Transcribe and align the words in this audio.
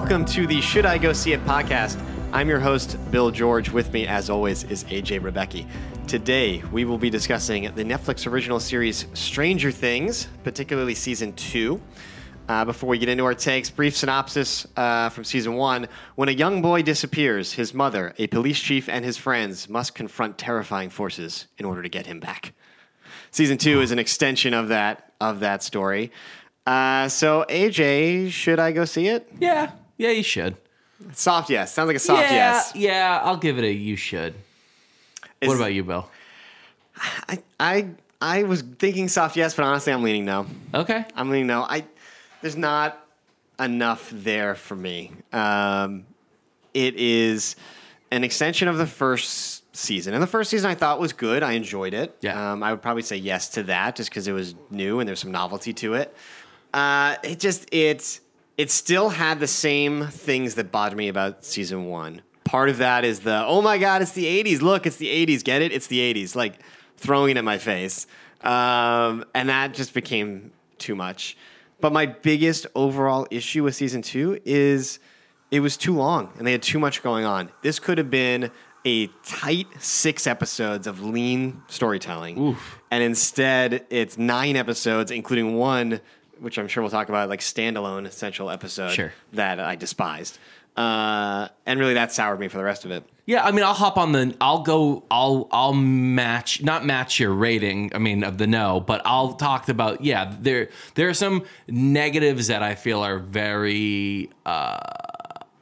Welcome 0.00 0.24
to 0.26 0.46
the 0.46 0.60
Should 0.60 0.86
I 0.86 0.96
Go 0.96 1.12
See 1.12 1.32
It 1.32 1.44
podcast. 1.44 2.00
I'm 2.32 2.48
your 2.48 2.60
host, 2.60 2.96
Bill 3.10 3.32
George. 3.32 3.68
With 3.68 3.92
me, 3.92 4.06
as 4.06 4.30
always, 4.30 4.62
is 4.62 4.84
AJ 4.84 5.22
Rebecki. 5.22 5.66
Today, 6.06 6.62
we 6.70 6.84
will 6.84 6.98
be 6.98 7.10
discussing 7.10 7.64
the 7.74 7.82
Netflix 7.82 8.24
original 8.24 8.60
series 8.60 9.06
Stranger 9.14 9.72
Things, 9.72 10.28
particularly 10.44 10.94
season 10.94 11.32
two. 11.32 11.82
Uh, 12.48 12.64
before 12.64 12.88
we 12.88 12.96
get 12.98 13.08
into 13.08 13.24
our 13.24 13.34
takes, 13.34 13.70
brief 13.70 13.96
synopsis 13.96 14.68
uh, 14.76 15.08
from 15.08 15.24
season 15.24 15.54
one. 15.54 15.88
When 16.14 16.28
a 16.28 16.32
young 16.32 16.62
boy 16.62 16.82
disappears, 16.82 17.52
his 17.52 17.74
mother, 17.74 18.14
a 18.18 18.28
police 18.28 18.60
chief, 18.60 18.88
and 18.88 19.04
his 19.04 19.16
friends 19.16 19.68
must 19.68 19.96
confront 19.96 20.38
terrifying 20.38 20.90
forces 20.90 21.48
in 21.58 21.64
order 21.64 21.82
to 21.82 21.88
get 21.88 22.06
him 22.06 22.20
back. 22.20 22.52
Season 23.32 23.58
two 23.58 23.80
is 23.80 23.90
an 23.90 23.98
extension 23.98 24.54
of 24.54 24.68
that 24.68 25.12
of 25.20 25.40
that 25.40 25.64
story. 25.64 26.12
Uh, 26.64 27.08
so, 27.08 27.44
AJ, 27.48 28.30
should 28.30 28.60
I 28.60 28.70
go 28.70 28.84
see 28.84 29.08
it? 29.08 29.28
Yeah, 29.40 29.72
yeah, 29.98 30.10
you 30.10 30.22
should. 30.22 30.56
Soft 31.12 31.50
yes. 31.50 31.72
Sounds 31.74 31.86
like 31.86 31.96
a 31.96 32.00
soft 32.00 32.22
yeah, 32.22 32.32
yes. 32.32 32.72
yeah, 32.74 33.20
I'll 33.22 33.36
give 33.36 33.58
it 33.58 33.64
a 33.64 33.72
you 33.72 33.96
should. 33.96 34.34
Is- 35.40 35.48
what 35.48 35.56
about 35.56 35.74
you, 35.74 35.84
Bill? 35.84 36.08
I, 37.28 37.38
I 37.60 37.88
I 38.20 38.42
was 38.42 38.62
thinking 38.62 39.06
soft 39.08 39.36
yes, 39.36 39.54
but 39.54 39.64
honestly, 39.64 39.92
I'm 39.92 40.02
leaning 40.02 40.24
no. 40.24 40.46
Okay. 40.74 41.04
I'm 41.14 41.30
leaning 41.30 41.46
no. 41.46 41.62
I 41.62 41.84
there's 42.40 42.56
not 42.56 43.04
enough 43.60 44.10
there 44.12 44.54
for 44.54 44.74
me. 44.74 45.12
Um, 45.32 46.04
it 46.74 46.96
is 46.96 47.56
an 48.10 48.24
extension 48.24 48.66
of 48.68 48.78
the 48.78 48.86
first 48.86 49.76
season, 49.76 50.14
and 50.14 50.22
the 50.22 50.26
first 50.26 50.50
season 50.50 50.70
I 50.70 50.74
thought 50.74 50.98
was 50.98 51.12
good. 51.12 51.42
I 51.42 51.52
enjoyed 51.52 51.94
it. 51.94 52.16
Yeah. 52.20 52.52
Um, 52.52 52.62
I 52.62 52.72
would 52.72 52.82
probably 52.82 53.02
say 53.02 53.16
yes 53.16 53.50
to 53.50 53.62
that, 53.64 53.94
just 53.94 54.10
because 54.10 54.26
it 54.26 54.32
was 54.32 54.54
new 54.70 54.98
and 54.98 55.08
there's 55.08 55.20
some 55.20 55.32
novelty 55.32 55.72
to 55.74 55.94
it. 55.94 56.14
Uh, 56.74 57.16
it 57.22 57.38
just 57.38 57.72
it 57.72 58.18
it 58.58 58.70
still 58.70 59.08
had 59.08 59.40
the 59.40 59.46
same 59.46 60.08
things 60.08 60.56
that 60.56 60.70
bothered 60.70 60.98
me 60.98 61.08
about 61.08 61.44
season 61.44 61.86
one. 61.86 62.20
Part 62.44 62.68
of 62.68 62.78
that 62.78 63.04
is 63.04 63.20
the 63.20 63.44
oh 63.46 63.62
my 63.62 63.78
god, 63.78 64.02
it's 64.02 64.12
the 64.12 64.24
'80s. 64.26 64.60
Look, 64.60 64.86
it's 64.86 64.96
the 64.96 65.08
'80s. 65.08 65.44
Get 65.44 65.62
it? 65.62 65.72
It's 65.72 65.86
the 65.86 66.00
'80s. 66.00 66.34
Like 66.34 66.60
throwing 66.96 67.30
it 67.30 67.36
at 67.38 67.44
my 67.44 67.58
face, 67.58 68.06
um, 68.42 69.24
and 69.34 69.48
that 69.48 69.74
just 69.74 69.94
became 69.94 70.52
too 70.78 70.96
much. 70.96 71.36
But 71.80 71.92
my 71.92 72.06
biggest 72.06 72.66
overall 72.74 73.26
issue 73.30 73.62
with 73.62 73.74
season 73.74 74.02
two 74.02 74.40
is 74.44 74.98
it 75.50 75.60
was 75.60 75.76
too 75.76 75.94
long 75.94 76.32
and 76.36 76.46
they 76.46 76.52
had 76.52 76.62
too 76.62 76.78
much 76.78 77.02
going 77.02 77.24
on. 77.24 77.50
This 77.62 77.78
could 77.78 77.98
have 77.98 78.10
been 78.10 78.50
a 78.84 79.06
tight 79.24 79.66
six 79.78 80.26
episodes 80.26 80.86
of 80.86 81.02
lean 81.02 81.62
storytelling. 81.68 82.38
Oof. 82.38 82.80
And 82.90 83.02
instead, 83.02 83.86
it's 83.90 84.18
nine 84.18 84.56
episodes, 84.56 85.10
including 85.10 85.56
one, 85.56 86.00
which 86.40 86.58
I'm 86.58 86.68
sure 86.68 86.82
we'll 86.82 86.90
talk 86.90 87.08
about, 87.08 87.28
like 87.28 87.40
standalone 87.40 88.06
essential 88.06 88.50
episode 88.50 88.92
Sure. 88.92 89.12
that 89.32 89.60
I 89.60 89.76
despised. 89.76 90.38
Uh, 90.76 91.48
and 91.66 91.80
really, 91.80 91.94
that 91.94 92.12
soured 92.12 92.38
me 92.38 92.46
for 92.48 92.56
the 92.58 92.62
rest 92.64 92.84
of 92.84 92.92
it. 92.92 93.02
Yeah, 93.26 93.44
I 93.44 93.50
mean, 93.50 93.64
I'll 93.64 93.74
hop 93.74 93.98
on 93.98 94.12
the. 94.12 94.34
I'll 94.40 94.62
go. 94.62 95.02
I'll. 95.10 95.48
I'll 95.50 95.72
match. 95.74 96.62
Not 96.62 96.86
match 96.86 97.18
your 97.18 97.32
rating. 97.32 97.90
I 97.94 97.98
mean, 97.98 98.22
of 98.22 98.38
the 98.38 98.46
no, 98.46 98.78
but 98.80 99.02
I'll 99.04 99.32
talk 99.34 99.68
about. 99.68 100.02
Yeah, 100.04 100.32
there. 100.40 100.68
There 100.94 101.08
are 101.08 101.14
some 101.14 101.44
negatives 101.66 102.46
that 102.46 102.62
I 102.62 102.76
feel 102.76 103.00
are 103.00 103.18
very 103.18 104.30
uh, 104.46 104.78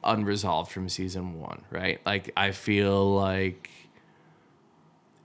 unresolved 0.05 0.71
from 0.71 0.89
season 0.91 1.41
one. 1.41 1.63
Right. 1.71 2.01
Like 2.05 2.33
I 2.37 2.51
feel 2.53 3.15
like. 3.15 3.71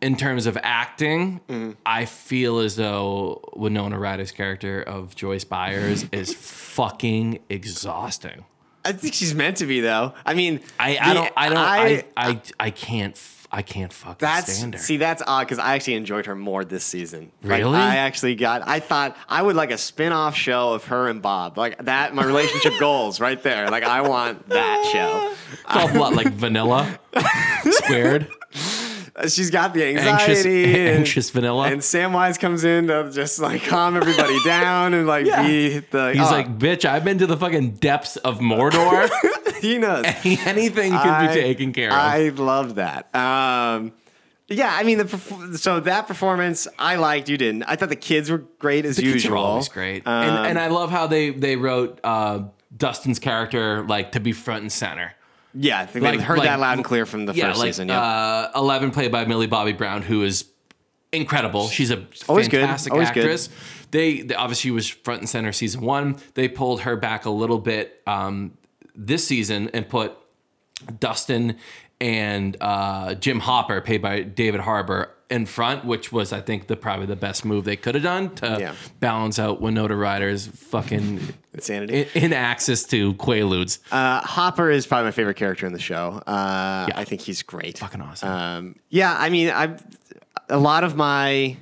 In 0.02 0.16
terms 0.16 0.48
of 0.48 0.58
acting, 0.64 1.42
mm-hmm. 1.48 1.72
I 1.86 2.06
feel 2.06 2.58
as 2.60 2.76
though 2.76 3.48
Winona 3.56 4.00
Ryder's 4.00 4.32
character 4.32 4.82
of 4.82 5.16
Joyce 5.16 5.44
Byers 5.44 6.06
is 6.12 6.34
fucking 6.34 7.40
exhausting. 7.50 8.46
I 8.84 8.94
think 8.94 9.14
she's 9.14 9.36
meant 9.36 9.58
to 9.58 9.68
be, 9.68 9.80
though. 9.80 10.16
I 10.26 10.34
mean, 10.34 10.60
I, 10.80 10.98
I 11.00 11.08
the- 11.10 11.14
don't 11.14 11.34
I 11.38 11.50
don't 11.50 11.58
I 11.58 12.04
I, 12.18 12.42
I, 12.60 12.72
can't 12.72 13.16
I 13.52 13.62
can't 13.62 13.94
fucking 13.94 14.16
That's 14.20 14.52
stand 14.54 14.74
her. 14.74 14.80
see, 14.80 14.98
that's 14.98 15.22
odd 15.28 15.42
because 15.46 15.60
I 15.60 15.76
actually 15.76 15.96
enjoyed 15.96 16.26
her 16.26 16.36
more 16.36 16.66
this 16.66 16.84
season. 16.84 17.32
Like, 17.44 17.60
Really? 17.60 17.78
I 17.78 17.98
actually 17.98 18.34
got. 18.34 18.68
I 18.68 18.80
thought 18.80 19.16
I 19.30 19.44
would 19.44 19.56
like 19.56 19.70
a 19.70 19.78
spin-off 19.78 20.36
show 20.36 20.74
of 20.74 20.86
her 20.86 21.10
and 21.10 21.22
Bob, 21.22 21.60
like 21.60 21.78
that. 21.86 22.16
My 22.16 22.24
relationship 22.26 22.74
goals 22.80 23.20
right 23.20 23.42
there. 23.44 23.70
Like 23.70 23.84
I 23.84 24.02
want 24.02 24.50
that 24.50 24.90
show. 24.92 25.36
Called 25.66 25.96
what 25.96 26.14
like 26.16 26.32
vanilla 26.34 26.98
squared 27.70 28.30
She's 29.28 29.50
got 29.50 29.74
the 29.74 29.84
anxious 29.84 30.08
anxiety, 30.46 30.64
and, 30.66 30.98
anxious 31.00 31.30
vanilla. 31.30 31.68
and 31.68 31.82
Samwise 31.82 32.40
comes 32.40 32.64
in 32.64 32.88
to 32.88 33.12
just 33.12 33.40
like 33.40 33.64
calm 33.64 33.96
everybody 33.96 34.38
down 34.46 34.94
and 34.94 35.08
like 35.08 35.26
be 35.26 35.80
the. 35.80 36.14
He's 36.14 36.22
oh, 36.22 36.32
like, 36.32 36.58
bitch, 36.58 36.86
I've 36.86 37.04
been 37.04 37.18
to 37.20 37.28
the 37.28 37.38
fucking 37.38 37.76
depths 37.76 38.18
of 38.18 38.40
Mordor. 38.40 39.10
he 39.62 39.78
knows. 39.78 40.06
Anything 40.24 40.92
can 40.92 41.08
I- 41.08 41.28
be 41.28 41.34
taken 41.34 41.74
care 41.74 41.90
of. 41.90 41.96
I 41.96 42.30
love 42.30 42.76
that. 42.76 43.14
Um, 43.16 43.94
yeah, 44.48 44.76
I 44.76 44.84
mean, 44.84 44.98
the 44.98 45.58
so 45.58 45.80
that 45.80 46.08
performance 46.08 46.68
I 46.78 46.98
liked. 46.98 47.30
You 47.30 47.38
didn't. 47.38 47.64
I 47.64 47.76
thought 47.76 47.90
the 47.90 47.96
kids 47.96 48.30
were 48.30 48.40
great 48.60 48.86
as 48.86 48.98
the 48.98 49.04
kids 49.04 49.24
usual. 49.24 49.38
are 49.38 49.38
always 49.38 49.70
great, 49.70 50.06
Um, 50.06 50.14
and, 50.14 50.48
and 50.48 50.60
I 50.60 50.68
love 50.68 50.90
how 50.90 51.08
they 51.08 51.30
they 51.30 51.56
wrote 51.56 52.00
uh, 52.04 52.44
Dustin's 52.76 53.20
character 53.20 53.84
like 53.84 54.12
to 54.14 54.20
be 54.20 54.34
front 54.34 54.64
and 54.64 54.72
center. 54.72 55.14
Yeah, 55.54 55.80
I 55.80 55.86
think 55.86 56.04
like- 56.04 56.18
they 56.20 56.24
heard 56.24 56.38
like- 56.40 56.48
that 56.48 56.60
loud 56.60 56.78
and 56.78 56.86
clear 56.86 57.06
from 57.06 57.26
the 57.26 57.34
yeah, 57.34 57.48
first 57.50 57.60
like 57.60 57.68
season. 57.70 57.88
Yeah. 57.90 58.02
uh, 58.02 58.52
Eleven, 58.56 58.92
played 58.92 59.12
by 59.12 59.26
Millie 59.26 59.48
Bobby 59.48 59.74
Brown, 59.74 60.02
who 60.02 60.24
is 60.24 60.46
incredible. 61.12 61.68
She's 61.68 61.92
a 61.92 62.06
Always 62.30 62.48
good, 62.48 62.62
fantastic 62.62 62.94
always 62.94 63.12
good. 63.12 63.24
actress. 63.24 63.50
They, 63.92 64.22
they 64.22 64.36
obviously 64.36 64.72
was 64.72 64.88
front 64.88 65.20
and 65.22 65.30
center 65.30 65.52
season 65.52 65.82
one. 65.82 66.16
They 66.36 66.48
pulled 66.48 66.82
her 66.82 66.96
back 66.96 67.26
a 67.26 67.30
little 67.30 67.60
bit 67.60 68.02
um, 68.08 68.58
this 68.96 69.28
season 69.28 69.70
and 69.74 69.88
put 69.90 70.14
Dustin 71.00 71.58
and 72.02 72.58
uh, 72.60 73.14
Jim 73.14 73.40
Hopper, 73.40 73.80
played 73.80 74.02
by 74.02 74.24
David 74.24 74.60
Harbour, 74.62 75.10
in 75.30 75.46
front, 75.46 75.86
which 75.86 76.12
was 76.12 76.34
I 76.34 76.42
think 76.42 76.68
the 76.68 76.76
probably 76.76 77.06
the 77.06 77.16
best 77.16 77.46
move 77.46 77.64
they 77.64 77.78
could 77.78 77.96
have 77.96 78.04
done 78.04 78.36
to 78.36 78.58
Yeah. 78.60 78.74
balance 79.00 79.40
out 79.40 79.62
Winona 79.62 79.96
Ryder's 79.96 80.48
fucking 80.48 81.22
Insanity. 81.54 82.08
in, 82.16 82.24
in 82.26 82.34
access 82.34 82.84
to 82.86 83.14
Quaaludes. 83.14 83.80
Uh, 83.92 84.20
Hopper 84.22 84.70
is 84.70 84.86
probably 84.86 85.06
my 85.06 85.12
favorite 85.12 85.38
character 85.38 85.66
in 85.66 85.72
the 85.72 85.80
show. 85.80 86.22
Uh, 86.28 86.90
I 86.94 87.06
think 87.06 87.22
he's 87.22 87.44
great. 87.44 87.78
Fucking 87.78 88.02
awesome. 88.02 88.30
Um, 88.30 88.76
yeah, 88.90 89.16
I 89.18 89.30
mean, 89.30 89.50
I 89.52 89.78
a 90.50 90.58
lot 90.60 90.84
of 90.84 90.98
my 90.98 91.56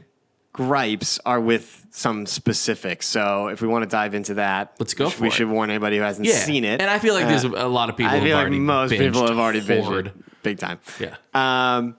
gripes 0.53 1.19
are 1.25 1.39
with 1.39 1.85
some 1.91 2.25
specifics. 2.25 3.05
So 3.07 3.47
if 3.49 3.61
we 3.61 3.67
want 3.67 3.83
to 3.83 3.89
dive 3.89 4.13
into 4.15 4.35
that, 4.35 4.73
Let's 4.79 4.93
go 4.93 5.05
we 5.05 5.09
should, 5.11 5.17
for 5.17 5.21
we 5.23 5.27
it. 5.27 5.33
should 5.33 5.49
warn 5.49 5.69
anybody 5.69 5.97
who 5.97 6.03
hasn't 6.03 6.27
yeah, 6.27 6.33
seen 6.35 6.63
it. 6.63 6.81
and 6.81 6.89
I 6.89 6.97
feel 6.99 7.13
like 7.13 7.27
there's 7.27 7.45
Uh, 7.45 7.51
a 7.55 7.67
lot 7.67 7.89
of 7.89 7.97
people. 7.97 8.13
I 8.13 8.19
feel 8.21 8.35
like 8.37 8.51
most 8.51 8.91
people 8.91 9.27
have 9.27 9.37
already 9.37 9.61
binged 9.61 10.11
big 10.43 10.57
time. 10.59 10.79
Yeah. 10.99 11.15
Um, 11.33 11.95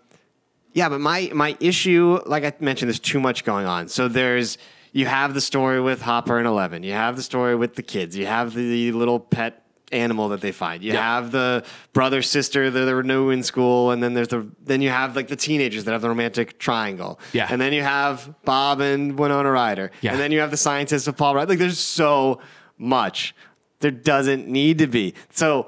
yeah, 0.73 0.89
but 0.89 1.01
my 1.01 1.31
my 1.35 1.57
issue, 1.61 2.21
like 2.27 2.45
I 2.45 2.53
mentioned, 2.61 2.89
there's 2.89 3.01
too 3.01 3.21
much 3.21 3.45
going 3.45 3.67
on. 3.67 3.89
So 3.89 4.07
there's 4.09 4.57
you 4.93 5.07
have 5.07 5.35
the 5.35 5.41
story 5.41 5.81
with 5.81 6.03
Hopper 6.03 6.39
and 6.39 6.47
Eleven. 6.47 6.83
You 6.83 6.93
have 6.93 7.17
the 7.17 7.23
story 7.23 7.57
with 7.57 7.75
the 7.75 7.83
kids. 7.83 8.17
You 8.17 8.27
have 8.27 8.55
the 8.55 8.93
little 8.93 9.19
pet 9.21 9.65
animal 9.93 10.29
that 10.29 10.41
they 10.41 10.53
find. 10.53 10.85
You 10.85 10.93
Yeah. 10.93 11.03
have 11.03 11.33
the 11.33 11.65
brother 11.93 12.23
sister 12.23 12.71
that 12.71 12.85
they're 12.85 13.03
new 13.03 13.31
in 13.31 13.43
school, 13.43 13.91
and 13.91 14.01
then 14.01 14.15
there's 14.15 14.29
the 14.29 14.47
then 14.65 14.81
you 14.83 14.91
have 14.91 15.17
like 15.17 15.27
the 15.27 15.35
teenagers 15.35 15.85
that 15.85 15.93
have 15.93 16.03
the 16.03 16.09
romantic 16.09 16.61
triangle. 16.61 17.19
Yeah. 17.33 17.49
and 17.51 17.61
then 17.61 17.73
you 17.73 17.83
have 17.83 18.33
Bob 18.45 18.81
and 18.81 19.19
Winona 19.19 19.51
Ryder. 19.51 19.91
Yeah. 20.01 20.13
and 20.13 20.21
then 20.21 20.31
you 20.31 20.39
have 20.41 20.53
the 20.53 20.57
scientist 20.57 21.09
with 21.09 21.17
Paul 21.17 21.35
Rudd. 21.35 21.49
Like 21.49 21.59
there's 21.59 21.81
so 21.81 22.41
much. 22.79 23.35
There 23.81 23.91
doesn't 23.91 24.47
need 24.47 24.79
to 24.79 24.87
be. 24.87 25.15
So 25.33 25.67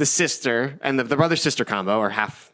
the 0.00 0.06
sister 0.06 0.78
and 0.82 0.98
the, 0.98 1.04
the 1.04 1.16
brother 1.16 1.36
sister 1.36 1.64
combo 1.64 2.00
are 2.00 2.10
half 2.10 2.50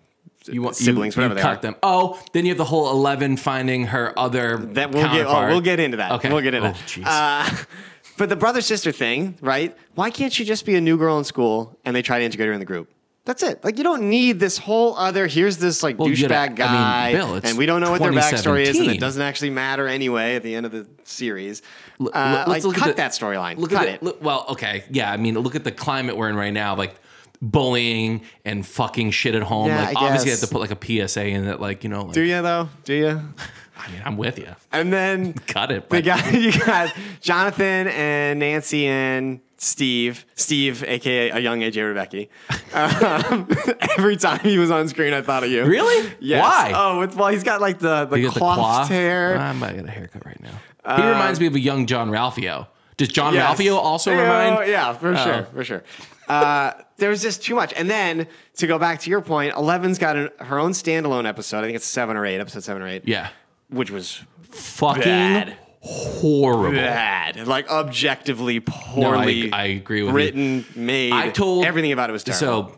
You 0.47 0.63
want 0.63 0.77
siblings, 0.77 1.17
you, 1.17 1.21
whatever 1.23 1.35
you 1.35 1.37
they 1.37 1.43
cut 1.43 1.59
are. 1.59 1.63
them. 1.63 1.77
Oh, 1.83 2.21
then 2.33 2.45
you 2.45 2.51
have 2.51 2.59
the 2.59 2.65
whole 2.73 2.91
Eleven 2.91 3.37
finding 3.37 3.87
her 3.87 4.13
other. 4.19 4.59
That 4.77 4.93
we'll 4.93 5.09
get. 5.11 5.27
Oh, 5.27 5.47
we'll 5.49 5.61
get 5.61 5.81
into 5.81 5.97
that. 5.99 6.13
Okay. 6.17 6.29
we'll 6.31 6.43
get 6.43 6.55
into 6.55 6.69
Oh, 6.71 7.01
that. 7.03 7.53
Uh, 7.53 7.57
but 8.19 8.29
the 8.29 8.37
brother 8.37 8.61
sister 8.61 8.93
thing, 8.93 9.37
right? 9.41 9.77
Why 9.95 10.11
can't 10.11 10.33
she 10.33 10.45
just 10.45 10.67
be 10.67 10.75
a 10.77 10.81
new 10.81 10.97
girl 10.99 11.19
in 11.19 11.25
school 11.25 11.79
and 11.85 11.95
they 11.97 12.03
try 12.03 12.19
to 12.19 12.25
integrate 12.25 12.49
her 12.49 12.53
in 12.53 12.61
the 12.61 12.67
group? 12.67 12.91
That's 13.27 13.43
it. 13.43 13.65
Like 13.65 13.77
you 13.77 13.83
don't 13.83 14.09
need 14.09 14.39
this 14.39 14.57
whole 14.57 14.95
other. 14.97 15.27
Here's 15.27 15.57
this 15.59 15.83
like 15.83 15.99
Well, 15.99 16.09
douchebag 16.09 16.55
gotta- 16.55 16.63
I 16.65 16.73
mean, 16.73 16.81
guy, 16.81 17.13
Bill, 17.13 17.41
and 17.43 17.59
we 17.59 17.67
don't 17.67 17.81
know 17.81 17.91
what 17.91 18.01
their 18.01 18.13
backstory 18.13 18.63
is, 18.67 18.79
and 18.79 18.89
it 18.89 19.01
doesn't 19.01 19.21
actually 19.23 19.51
matter 19.51 19.89
anyway 19.89 20.37
at 20.37 20.45
the 20.45 20.55
end 20.55 20.65
of 20.65 20.71
the 20.71 20.87
series. 21.03 21.61
L- 22.01 22.11
Uh, 22.15 22.45
let's 22.47 22.49
like 22.49 22.63
look 22.65 22.77
at 22.77 22.81
cut 22.85 22.89
the- 22.91 23.03
that 23.03 23.11
storyline. 23.11 23.57
Look 23.59 23.71
Cut 23.73 23.89
at 23.89 23.95
it. 23.95 23.99
the, 24.01 24.05
look- 24.07 24.23
well, 24.23 24.47
okay, 24.51 24.85
yeah. 24.91 25.11
I 25.13 25.17
mean, 25.17 25.35
look 25.41 25.57
at 25.57 25.65
the 25.65 25.73
climate 25.73 26.17
we're 26.17 26.29
in 26.31 26.37
right 26.37 26.53
now. 26.53 26.77
Like 26.77 26.95
bullying 27.43 28.23
and 28.45 28.67
fucking 28.67 29.11
shit 29.11 29.35
at 29.35 29.43
home. 29.43 29.69
Yeah, 29.69 29.85
like 29.87 29.97
I 29.97 30.01
obviously, 30.07 30.31
you 30.31 30.37
have 30.37 30.41
to 30.41 30.47
put 30.49 30.61
like 30.61 30.71
a 30.71 31.07
PSA 31.09 31.27
in 31.27 31.47
that. 31.47 31.61
Like 31.61 31.85
you 31.85 31.91
know, 31.91 32.03
like, 32.05 32.13
Do 32.15 32.23
you 32.23 32.43
though? 32.43 32.69
Do 32.85 32.95
you? 32.95 33.21
I 33.79 33.91
mean, 33.93 34.01
I'm 34.05 34.17
with 34.17 34.39
you. 34.39 34.49
And 34.73 34.93
then 34.93 35.33
Cut 35.47 35.71
it. 35.71 35.89
They 35.91 36.03
got 36.03 36.33
you 36.41 36.53
got 36.59 36.95
Jonathan 37.21 37.89
and 37.89 38.39
Nancy 38.41 38.87
and 38.87 39.41
Steve, 39.59 40.25
Steve, 40.35 40.83
aka 40.85 41.31
a 41.31 41.39
young 41.39 41.61
AJ 41.61 41.95
Rebecki. 41.95 42.29
Um, 42.75 43.49
every 43.97 44.17
time 44.17 44.41
he 44.41 44.59
was 44.59 44.71
on 44.71 44.89
screen, 44.89 45.13
I 45.15 45.23
thought 45.23 45.45
of 45.45 45.51
you. 45.51 45.65
Really? 45.65 46.13
Yes. 46.21 46.43
Why? 46.43 46.73
Oh, 46.75 46.99
with, 47.01 47.17
well, 47.17 47.29
he's 47.29 47.43
got 47.45 47.61
like 47.61 47.79
the 47.79 48.05
the 48.07 48.21
get 48.21 48.35
the 48.35 48.41
cloth 48.41 48.89
hair. 48.89 49.39
I 49.39 49.53
might 49.53 49.77
get 49.77 49.85
a 49.87 49.91
haircut 49.91 50.27
right 50.27 50.41
now. 50.43 50.97
he 50.97 51.03
reminds 51.03 51.41
me 51.41 51.47
of 51.47 51.55
a 51.55 51.61
young 51.61 51.87
Jean-Ralphio. 51.87 52.67
Does 52.97 53.09
John 53.09 53.35
Yes. 53.35 53.59
Ralphio 53.59 53.77
also 53.77 54.11
Yeah, 54.11 54.23
remind? 54.23 54.71
Yeah, 54.71 54.93
for 54.95 55.15
sure, 55.17 55.45
for 55.53 55.65
sure. 55.65 55.83
Uh, 56.29 56.73
there 56.97 57.11
was 57.11 57.23
just 57.23 57.43
too 57.43 57.55
much. 57.55 57.73
And 57.75 57.89
then 57.91 58.27
to 58.57 58.67
go 58.67 58.79
back 58.79 59.01
to 59.01 59.11
your 59.11 59.21
point, 59.21 59.55
Eleven's 59.55 59.99
got 59.99 60.17
an, 60.17 60.31
her 60.41 60.59
own 60.59 60.73
standalone 60.73 61.27
episode. 61.27 61.59
I 61.59 61.63
think 61.63 61.77
it's 61.77 61.85
seven 61.85 62.17
or 62.17 62.25
eight, 62.27 62.41
episode 62.41 62.65
seven 62.65 62.83
or 62.83 62.89
eight. 62.89 63.03
Yeah. 63.07 63.29
which 63.69 63.91
was 63.91 64.23
Fucking 64.51 65.03
Bad. 65.03 65.57
horrible. 65.81 66.73
bad, 66.79 67.47
like 67.47 67.69
objectively 67.71 68.61
poorly. 68.61 69.53
I 69.53 69.65
agree 69.67 70.03
with 70.03 70.11
you. 70.11 70.17
written, 70.17 70.65
made. 70.75 71.13
I 71.13 71.31
told 71.31 71.65
everything 71.65 71.93
about 71.93 72.11
it 72.11 72.13
was 72.13 72.25
terrible. 72.25 72.71
So 72.71 72.76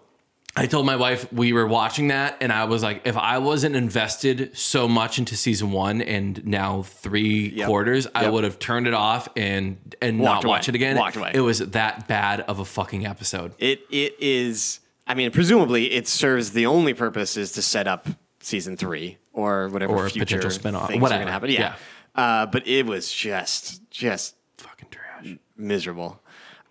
I 0.59 0.67
told 0.67 0.87
my 0.87 0.97
wife 0.97 1.33
we 1.33 1.53
were 1.53 1.67
watching 1.67 2.09
that, 2.09 2.37
and 2.41 2.53
I 2.53 2.65
was 2.65 2.83
like, 2.83 3.03
if 3.07 3.17
I 3.17 3.39
wasn't 3.39 3.77
invested 3.77 4.57
so 4.57 4.89
much 4.89 5.19
into 5.19 5.37
season 5.37 5.71
one 5.71 6.03
and 6.03 6.45
now 6.47 6.83
three 6.83 7.51
Yep. 7.51 7.67
quarters, 7.69 8.07
I 8.15 8.29
would 8.29 8.43
have 8.45 8.59
turned 8.59 8.87
it 8.89 8.95
off 8.95 9.29
and 9.37 9.77
and 10.03 10.19
Walked 10.19 10.45
not 10.45 10.49
watch 10.49 10.69
it 10.69 10.75
again. 10.75 10.97
Walked 10.97 11.17
away. 11.17 11.31
It 11.35 11.41
was 11.41 11.61
that 11.61 12.09
bad 12.09 12.41
of 12.43 12.59
a 12.59 12.65
fucking 12.65 13.07
episode. 13.07 13.55
it 13.59 13.83
it 13.91 14.17
is. 14.21 14.81
I 15.07 15.15
mean, 15.15 15.31
presumably, 15.31 15.93
it 15.93 16.07
serves 16.09 16.51
the 16.53 16.67
only 16.67 16.93
purpose 16.93 17.37
is 17.37 17.53
to 17.53 17.63
set 17.63 17.87
up 17.87 18.09
season 18.41 18.77
three 18.77 19.17
or 19.33 19.69
whatever 19.69 19.95
Or 19.95 20.09
future 20.11 20.25
potential 20.27 20.51
spin-off, 20.51 20.89
things 20.89 21.01
whatever. 21.01 21.23
are 21.23 21.25
going 21.25 21.27
to 21.29 21.33
happen. 21.33 21.51
Yeah, 21.51 21.75
Uh, 22.15 22.47
but 22.47 22.67
it 22.67 22.85
was 22.85 23.11
just 23.13 23.89
just 23.91 24.35
Fucking 24.59 24.89
trash. 24.91 25.37
miserable. 25.57 26.21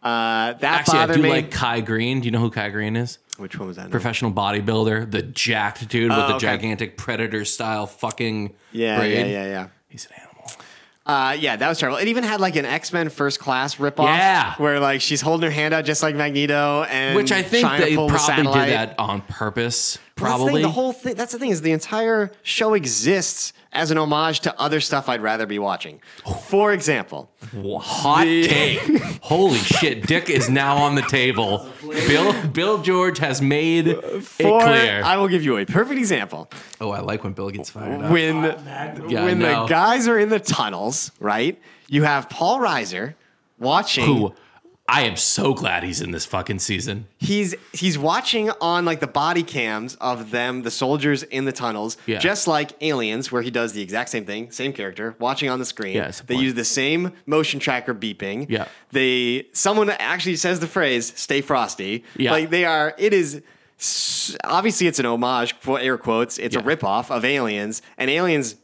Uh, 0.04 0.54
that 0.54 0.64
Actually, 0.64 1.00
I 1.00 1.02
bothered 1.04 1.16
do 1.18 1.24
me. 1.24 1.30
like 1.30 1.52
Kai 1.52 1.82
Greene. 1.82 2.20
Do 2.22 2.26
you 2.26 2.32
know 2.32 2.40
who 2.40 2.52
Kai 2.52 2.70
Greene 2.70 2.96
is? 2.96 3.18
Which 3.38 3.58
one 3.60 3.68
was 3.68 3.78
that? 3.78 3.90
Professional 3.92 4.32
bodybuilder, 4.32 5.10
the 5.12 5.22
jacked 5.22 5.88
dude 5.90 6.10
with 6.10 6.18
Oh, 6.20 6.28
the 6.28 6.34
okay. 6.36 6.46
gigantic 6.48 6.98
predator 6.98 7.46
style 7.46 7.86
fucking 7.88 8.56
yeah, 8.72 8.98
braid. 8.98 9.14
yeah, 9.14 9.26
yeah, 9.26 9.46
yeah. 9.46 9.68
He's 9.90 10.06
an 10.08 10.12
animal. 10.14 10.52
Uh, 11.06 11.32
yeah, 11.40 11.56
that 11.56 11.70
was 11.70 11.80
terrible. 11.80 11.98
It 12.00 12.08
even 12.10 12.24
had 12.26 12.42
like 12.42 12.56
an 12.58 12.66
X 12.66 12.92
Men 12.92 13.10
First 13.10 13.40
Class 13.40 13.76
ripoff. 13.76 14.06
Yeah. 14.06 14.56
where 14.58 14.80
like 14.80 15.00
she's 15.02 15.22
holding 15.22 15.46
her 15.50 15.52
hand 15.56 15.74
out 15.74 15.86
just 15.86 16.04
like 16.04 16.16
Magneto, 16.16 16.84
and 16.84 17.16
Which 17.16 17.32
I 17.32 17.44
think 17.44 17.66
they 17.78 17.96
pull 17.96 18.10
the 18.10 18.16
probably 18.16 18.44
did 18.66 18.70
that 18.74 19.00
on 19.00 19.22
purpose. 19.22 20.00
Well, 20.20 20.32
that's 20.32 20.40
the 20.40 20.46
thing, 20.46 20.46
Probably. 20.46 20.62
the 20.64 20.70
whole 20.70 20.94
thing. 20.94 21.16
That's 21.16 21.32
the 21.32 21.40
thing 21.40 21.50
is 21.52 21.62
the 21.62 21.72
entire 21.72 22.32
show 22.44 22.74
exists 22.74 23.54
as 23.74 23.92
an 23.92 23.98
homage 23.98 24.40
to 24.42 24.60
other 24.60 24.80
stuff 24.80 25.08
I'd 25.10 25.22
rather 25.22 25.46
be 25.46 25.60
watching. 25.60 26.00
For 26.46 26.74
example, 26.74 27.30
Hot 27.54 28.24
The- 28.24 28.48
take. 28.48 28.80
Holy 29.22 29.58
shit. 29.60 30.08
Dick 30.08 30.30
is 30.30 30.50
now 30.50 30.78
on 30.78 30.96
the 30.96 31.02
table. 31.04 31.70
Bill 31.82 32.48
Bill 32.48 32.82
George 32.82 33.20
has 33.20 33.42
made 33.42 33.88
it 33.88 34.02
clear. 34.38 35.02
I 35.04 35.18
will 35.18 35.28
give 35.28 35.44
you 35.44 35.58
a 35.58 35.66
perfect 35.66 36.00
example. 36.00 36.50
oh, 36.82 36.92
I 36.92 37.02
like 37.02 37.24
when 37.24 37.34
Bill 37.34 37.50
gets 37.50 37.70
fired 37.70 38.02
up. 38.02 38.12
When 38.12 38.44
Yeah, 38.44 39.22
I 39.22 39.26
when 39.26 39.40
the 39.40 39.52
know. 39.52 39.68
guys 39.68 40.08
are 40.08 40.18
in 40.18 40.30
the 40.30 40.40
tunnels, 40.40 41.12
right? 41.20 41.60
You 41.90 42.04
have 42.04 42.30
Paul 42.30 42.60
Reiser 42.60 43.14
watching. 43.60 44.06
Who 44.06 44.34
I 44.90 45.02
am 45.02 45.18
so 45.18 45.54
glad 45.54 45.84
he's 45.84 46.00
in 46.00 46.12
this 46.12 46.26
fucking 46.26 46.60
season. 46.60 47.08
he's 47.18 47.54
he's 47.74 47.98
watching 47.98 48.50
on 48.62 48.86
like 48.86 49.02
the 49.02 49.08
body 49.08 49.44
cams 49.44 49.96
of 49.96 50.32
them, 50.32 50.62
the 50.64 50.72
soldiers 50.72 51.24
in 51.24 51.44
the 51.44 51.52
tunnels, 51.52 51.98
Yeah. 52.06 52.20
just 52.20 52.48
like 52.48 52.72
Aliens, 52.82 53.30
where 53.32 53.42
he 53.42 53.52
does 53.52 53.74
the 53.74 53.82
exact 53.82 54.10
same 54.10 54.24
thing, 54.26 54.50
same 54.52 54.72
character, 54.72 55.14
watching 55.20 55.50
on 55.50 55.60
the 55.60 55.66
screen. 55.66 55.96
Yeah, 55.98 56.12
they 56.26 56.36
point. 56.36 56.46
use 56.46 56.54
the 56.54 56.64
same 56.64 57.12
motion 57.26 57.60
tracker 57.60 57.94
beeping. 57.94 58.46
Yeah. 58.50 58.68
They 58.92 59.48
someone 59.52 59.90
actually 59.90 60.38
says 60.38 60.62
the 60.62 60.68
phrase 60.68 61.12
"Stay 61.18 61.42
frosty." 61.42 62.06
Yeah. 62.16 62.32
Like 62.32 62.50
they 62.50 62.64
are. 62.64 62.96
It 62.98 63.14
is. 63.14 63.42
Obviously, 64.44 64.88
it's 64.88 65.00
an 65.00 65.06
homage, 65.06 65.60
quote- 65.62 65.82
air 65.82 65.98
quotes. 65.98 66.38
It's 66.38 66.56
a 66.56 66.60
Yeah. 66.60 66.66
ripoff 66.66 67.12
of 67.12 67.24
Aliens, 67.26 67.82
and 67.98 68.10
Aliens 68.10 68.56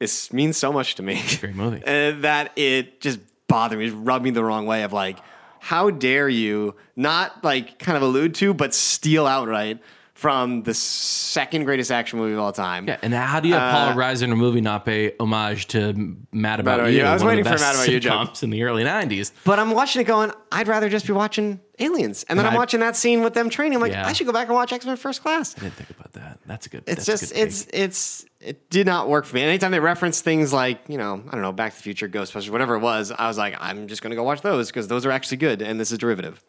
is 0.00 0.32
means 0.32 0.56
so 0.56 0.72
much 0.72 0.94
to 0.94 1.02
me. 1.02 1.20
Great 1.40 1.54
movie. 1.56 1.82
uh, 1.86 2.12
that 2.20 2.52
it 2.56 3.00
just 3.00 3.18
bothered 3.48 3.78
me, 3.78 3.86
it 3.86 3.92
rubbed 3.92 4.24
me 4.24 4.30
the 4.30 4.42
wrong 4.44 4.66
way 4.66 4.82
of 4.84 4.92
like, 4.92 5.18
how 5.64 5.88
dare 5.90 6.28
you 6.28 6.74
not 6.94 7.42
like 7.42 7.78
kind 7.78 7.96
of 7.96 8.02
allude 8.02 8.34
to, 8.34 8.52
but 8.52 8.74
steal 8.74 9.26
outright 9.26 9.78
from 10.12 10.62
the 10.62 10.74
second 10.74 11.64
greatest 11.64 11.90
action 11.90 12.18
movie 12.18 12.34
of 12.34 12.38
all 12.38 12.52
time. 12.52 12.86
Yeah, 12.86 12.98
and 13.02 13.12
how 13.14 13.40
do 13.40 13.48
you 13.48 13.54
have 13.54 13.72
Paul 13.74 13.94
Reiser 13.96 14.22
in 14.24 14.32
a 14.32 14.36
movie 14.36 14.60
not 14.60 14.84
pay 14.84 15.12
homage 15.18 15.66
to 15.68 16.16
Mad 16.32 16.60
About, 16.60 16.80
About 16.80 16.92
You? 16.92 17.02
I 17.02 17.14
was 17.14 17.22
one 17.24 17.32
of 17.32 17.38
waiting 17.38 17.44
for 17.52 17.58
Mad 17.58 17.74
About 17.74 17.88
You 17.88 17.98
sitcoms 18.00 18.42
in 18.42 18.50
the 18.50 18.62
early 18.62 18.84
'90s. 18.84 19.32
But 19.44 19.58
I'm 19.58 19.70
watching 19.70 20.02
it 20.02 20.04
going, 20.04 20.32
I'd 20.52 20.68
rather 20.68 20.88
just 20.90 21.06
be 21.06 21.12
watching 21.14 21.60
Aliens. 21.78 22.24
And 22.28 22.38
then 22.38 22.44
I'm 22.46 22.52
Right. 22.52 22.58
watching 22.58 22.80
that 22.80 22.94
scene 22.94 23.22
with 23.22 23.32
them 23.34 23.48
training. 23.48 23.76
I'm 23.76 23.80
like, 23.80 23.92
Yeah. 23.92 24.06
I 24.06 24.12
should 24.12 24.26
go 24.26 24.32
back 24.32 24.46
and 24.48 24.54
watch 24.54 24.72
X 24.72 24.84
Men 24.86 24.96
First 24.96 25.22
Class. 25.22 25.56
I 25.56 25.60
didn't 25.62 25.74
think 25.74 25.90
about 25.90 26.12
that. 26.12 26.38
That's 26.46 26.66
a 26.66 26.68
good. 26.68 26.84
It's 26.86 27.06
just 27.06 27.32
it's 27.34 27.66
it's 27.72 28.26
it 28.44 28.70
did 28.70 28.86
not 28.86 29.08
work 29.08 29.24
for 29.24 29.34
me. 29.36 29.42
And 29.42 29.48
anytime 29.48 29.70
they 29.72 29.80
reference 29.80 30.20
things 30.20 30.52
like 30.52 30.80
you 30.88 30.98
know 30.98 31.22
I 31.26 31.30
don't 31.32 31.42
know 31.42 31.52
Back 31.52 31.72
to 31.72 31.76
the 31.78 31.82
Future, 31.82 32.08
Ghostbusters, 32.08 32.50
whatever 32.50 32.74
it 32.76 32.80
was, 32.80 33.10
I 33.10 33.26
was 33.28 33.38
like 33.38 33.56
I'm 33.58 33.88
just 33.88 34.02
gonna 34.02 34.14
go 34.16 34.22
watch 34.22 34.40
those 34.42 34.68
because 34.68 34.88
those 34.88 35.04
are 35.06 35.10
actually 35.10 35.38
good 35.38 35.62
and 35.62 35.78
this 35.80 35.90
is 35.92 35.98
derivative. 35.98 36.42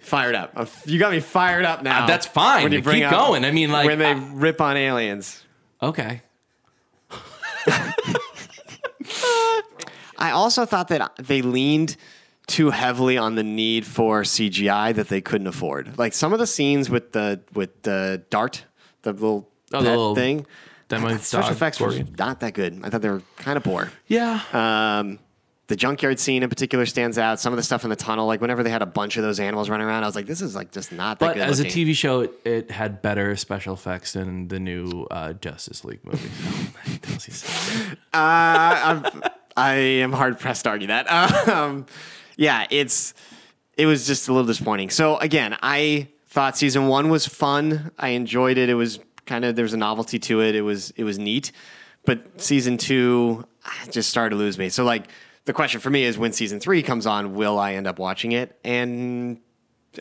Fired 0.00 0.34
up. 0.36 0.52
You 0.84 0.98
got 1.00 1.10
me 1.12 1.18
fired 1.20 1.64
up 1.64 1.82
now. 1.82 2.04
Uh, 2.04 2.06
that's 2.06 2.26
fine. 2.26 2.62
When 2.62 2.70
you 2.72 2.78
Keep 2.78 2.84
bring 2.84 3.02
up- 3.02 3.10
going. 3.10 3.44
I 3.44 3.50
mean, 3.50 3.72
like, 3.72 3.86
when 3.86 3.98
they 3.98 4.12
I- 4.12 4.30
rip 4.34 4.60
on 4.60 4.76
aliens. 4.76 5.42
okay. 5.82 6.22
I 10.18 10.30
also 10.30 10.64
thought 10.64 10.88
that 10.88 11.12
they 11.18 11.42
leaned 11.42 11.96
too 12.46 12.70
heavily 12.70 13.18
on 13.18 13.34
the 13.34 13.42
need 13.42 13.84
for 13.84 14.22
CGI 14.22 14.94
that 14.94 15.08
they 15.08 15.20
couldn't 15.20 15.46
afford. 15.48 15.98
Like 15.98 16.14
some 16.14 16.32
of 16.32 16.38
the 16.38 16.46
scenes 16.46 16.88
with 16.88 17.12
the 17.12 17.40
with 17.52 17.82
the 17.82 18.22
dart, 18.30 18.64
the 19.02 19.12
little 19.12 19.50
Oh, 19.74 19.82
the 19.82 19.90
little 19.90 20.14
thing. 20.14 20.46
Demo 20.88 21.16
special 21.18 21.50
effects 21.52 21.80
were 21.80 21.92
not 22.18 22.40
that 22.40 22.54
good. 22.54 22.80
I 22.84 22.90
thought 22.90 23.02
they 23.02 23.08
were 23.10 23.22
kind 23.36 23.56
of 23.56 23.64
poor. 23.64 23.90
Yeah. 24.06 24.40
Um, 24.52 25.18
the 25.68 25.74
junkyard 25.74 26.20
scene 26.20 26.44
in 26.44 26.48
particular 26.48 26.86
stands 26.86 27.18
out. 27.18 27.40
Some 27.40 27.52
of 27.52 27.56
the 27.56 27.62
stuff 27.64 27.82
in 27.82 27.90
the 27.90 27.96
tunnel, 27.96 28.26
like 28.26 28.40
whenever 28.40 28.62
they 28.62 28.70
had 28.70 28.82
a 28.82 28.86
bunch 28.86 29.16
of 29.16 29.24
those 29.24 29.40
animals 29.40 29.68
running 29.68 29.86
around, 29.88 30.04
I 30.04 30.06
was 30.06 30.14
like, 30.14 30.26
this 30.26 30.40
is 30.40 30.54
like 30.54 30.70
just 30.70 30.92
not 30.92 31.18
that 31.18 31.26
But 31.26 31.34
good. 31.34 31.42
as 31.42 31.58
looking. 31.58 31.72
a 31.72 31.86
TV 31.86 31.94
show, 31.96 32.20
it, 32.20 32.32
it 32.44 32.70
had 32.70 33.02
better 33.02 33.34
special 33.34 33.74
effects 33.74 34.12
than 34.12 34.46
the 34.46 34.60
new 34.60 35.08
uh, 35.10 35.32
Justice 35.32 35.84
League 35.84 36.04
movie. 36.04 36.28
So, 36.28 36.96
tells 37.02 37.26
you 37.26 37.34
something. 37.34 37.98
Uh, 38.14 39.02
I'm, 39.12 39.22
I 39.56 39.72
am 39.74 40.12
hard 40.12 40.38
pressed 40.38 40.64
to 40.64 40.70
argue 40.70 40.86
that. 40.88 41.06
Um, 41.48 41.86
yeah, 42.36 42.66
it's 42.70 43.14
it 43.76 43.86
was 43.86 44.06
just 44.06 44.28
a 44.28 44.32
little 44.32 44.46
disappointing. 44.46 44.90
So 44.90 45.16
again, 45.16 45.56
I 45.62 46.08
thought 46.28 46.56
season 46.56 46.86
one 46.86 47.08
was 47.08 47.26
fun. 47.26 47.90
I 47.98 48.10
enjoyed 48.10 48.56
it. 48.58 48.68
It 48.68 48.74
was 48.74 49.00
kind 49.26 49.44
of 49.44 49.56
there 49.56 49.64
was 49.64 49.72
a 49.74 49.76
novelty 49.78 50.18
to 50.20 50.40
it. 50.40 50.54
It 50.54 50.62
was 50.62 50.90
it 50.96 51.04
was 51.04 51.18
neat. 51.18 51.52
But 52.04 52.40
season 52.40 52.78
two 52.78 53.44
ah, 53.64 53.84
just 53.90 54.08
started 54.08 54.30
to 54.30 54.36
lose 54.36 54.58
me. 54.58 54.68
So 54.68 54.84
like 54.84 55.08
the 55.44 55.52
question 55.52 55.80
for 55.80 55.90
me 55.90 56.04
is 56.04 56.16
when 56.18 56.32
season 56.32 56.60
three 56.60 56.82
comes 56.82 57.06
on, 57.06 57.34
will 57.34 57.58
I 57.58 57.74
end 57.74 57.86
up 57.86 57.98
watching 57.98 58.32
it? 58.32 58.58
And 58.64 59.38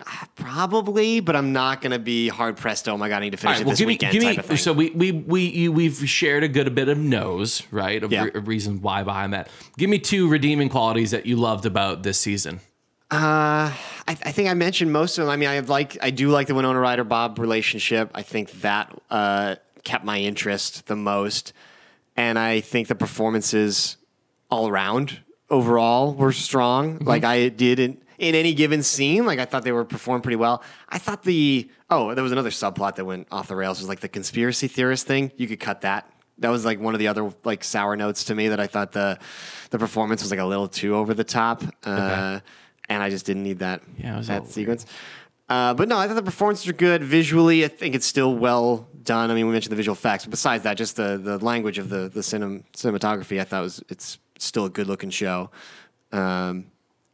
ah, 0.06 0.28
probably, 0.36 1.20
but 1.20 1.36
I'm 1.36 1.52
not 1.54 1.82
going 1.82 1.92
to 1.92 2.00
be 2.00 2.28
hard 2.28 2.58
pressed. 2.58 2.88
Oh 2.90 2.98
my 2.98 3.10
god, 3.10 3.18
I 3.18 3.20
need 3.22 3.32
to 3.32 3.38
finish 3.38 3.56
right, 3.58 3.62
it 3.62 3.66
well, 3.66 3.72
this 3.72 3.80
give 3.80 3.88
me, 3.88 3.94
weekend. 3.94 4.14
give 4.14 4.24
type 4.24 4.38
of 4.38 4.46
me. 4.46 4.48
thing. 4.50 4.58
So 4.58 4.74
we 4.74 4.90
we 4.92 5.12
we 5.12 5.70
we've 5.70 5.98
shared 6.10 6.44
a 6.44 6.48
good 6.48 6.74
bit 6.76 6.90
of 6.90 6.98
no's, 6.98 7.64
right? 7.72 8.04
Of, 8.04 8.12
Yeah. 8.12 8.26
re- 8.26 8.40
reasons 8.42 8.82
why 8.82 9.04
behind 9.04 9.34
that. 9.34 9.50
Give 9.78 9.90
me 9.90 10.00
two 10.00 10.28
redeeming 10.28 10.70
qualities 10.70 11.12
that 11.12 11.26
you 11.26 11.36
loved 11.38 11.66
about 11.66 12.04
this 12.04 12.20
season. 12.20 12.60
Uh, 13.12 13.72
I, 13.72 13.78
I 14.08 14.32
think 14.32 14.50
I 14.50 14.54
mentioned 14.54 14.92
most 14.92 15.18
of 15.18 15.26
them. 15.26 15.32
I 15.32 15.38
mean, 15.38 15.50
I 15.50 15.60
like, 15.60 15.98
I 16.02 16.10
do 16.10 16.30
like 16.30 16.48
the 16.48 16.56
Winona 16.56 16.80
Ryder 16.80 17.04
Bob 17.04 17.40
relationship. 17.40 18.10
I 18.16 18.24
think 18.24 18.52
that 18.62 18.94
uh, 19.10 19.56
kept 19.84 20.04
my 20.04 20.20
interest 20.20 20.88
the 20.88 20.96
most, 20.96 21.54
and 22.16 22.38
I 22.38 22.62
think 22.62 22.88
the 22.88 22.96
performances 22.96 23.98
all 24.50 24.68
around 24.68 25.20
overall 25.50 26.14
were 26.14 26.32
strong. 26.32 27.00
Like 27.00 27.24
I 27.24 27.50
did 27.50 27.80
in 27.80 27.98
in 28.18 28.36
any 28.36 28.54
given 28.54 28.84
scene. 28.84 29.26
Like 29.26 29.40
I 29.40 29.46
thought 29.46 29.64
they 29.64 29.72
were 29.72 29.86
performed 29.86 30.24
pretty 30.24 30.36
well. 30.36 30.64
I 30.90 30.98
thought 30.98 31.24
the 31.24 31.70
oh, 31.90 32.14
there 32.14 32.24
was 32.24 32.32
another 32.32 32.50
subplot 32.50 32.96
that 32.96 33.06
went 33.06 33.28
off 33.32 33.48
the 33.48 33.56
rails. 33.56 33.80
Was 33.80 33.90
like 33.90 34.00
the 34.00 34.10
conspiracy 34.10 34.68
theorist 34.68 35.08
thing. 35.08 35.32
You 35.38 35.48
could 35.48 35.60
cut 35.60 35.82
that. 35.82 36.10
That 36.40 36.50
was 36.50 36.66
like 36.66 36.80
one 36.80 36.94
of 36.94 37.00
the 37.00 37.08
other 37.08 37.32
like 37.44 37.64
sour 37.64 37.96
notes 37.96 38.26
to 38.26 38.36
me 38.36 38.50
that 38.50 38.60
I 38.60 38.68
thought 38.68 38.92
the 38.92 39.20
the 39.70 39.80
performance 39.80 40.22
was 40.22 40.32
like 40.32 40.40
a 40.40 40.46
little 40.46 40.68
too 40.68 40.96
over 40.96 41.14
the 41.14 41.24
top. 41.24 41.64
Uh, 41.84 42.40
and 42.90 43.02
I 43.04 43.10
just 43.10 43.26
didn't 43.26 43.44
need 43.44 43.60
that 43.60 43.82
Yeah, 43.98 44.18
was 44.18 44.28
that 44.28 44.48
sequence. 44.48 44.86
Uh, 45.48 45.74
but 45.76 45.88
no, 45.88 45.98
I 45.98 46.08
thought 46.08 46.16
the 46.16 46.24
performances 46.24 46.66
were 46.66 46.74
good 46.74 47.04
visually. 47.04 47.64
I 47.64 47.68
think 47.68 47.94
it's 47.94 48.06
still 48.08 48.36
well 48.36 48.88
done. 49.04 49.30
I 49.30 49.36
mean, 49.36 49.46
we 49.46 49.52
mentioned 49.54 49.72
the 49.72 49.76
visual 49.76 49.94
effects, 49.94 50.26
but 50.26 50.32
besides 50.32 50.64
that, 50.64 50.76
just 50.76 50.96
the 50.96 51.18
the 51.18 51.38
language 51.38 51.78
of 51.78 51.90
the 51.90 52.10
the 52.10 52.22
cinem- 52.22 52.64
cinematography, 52.76 53.40
I 53.40 53.44
thought 53.44 53.62
was 53.62 53.84
it's 53.90 54.18
still 54.40 54.66
a 54.66 54.70
good 54.70 54.88
looking 54.88 55.12
show. 55.12 55.52
Um, 56.12 56.66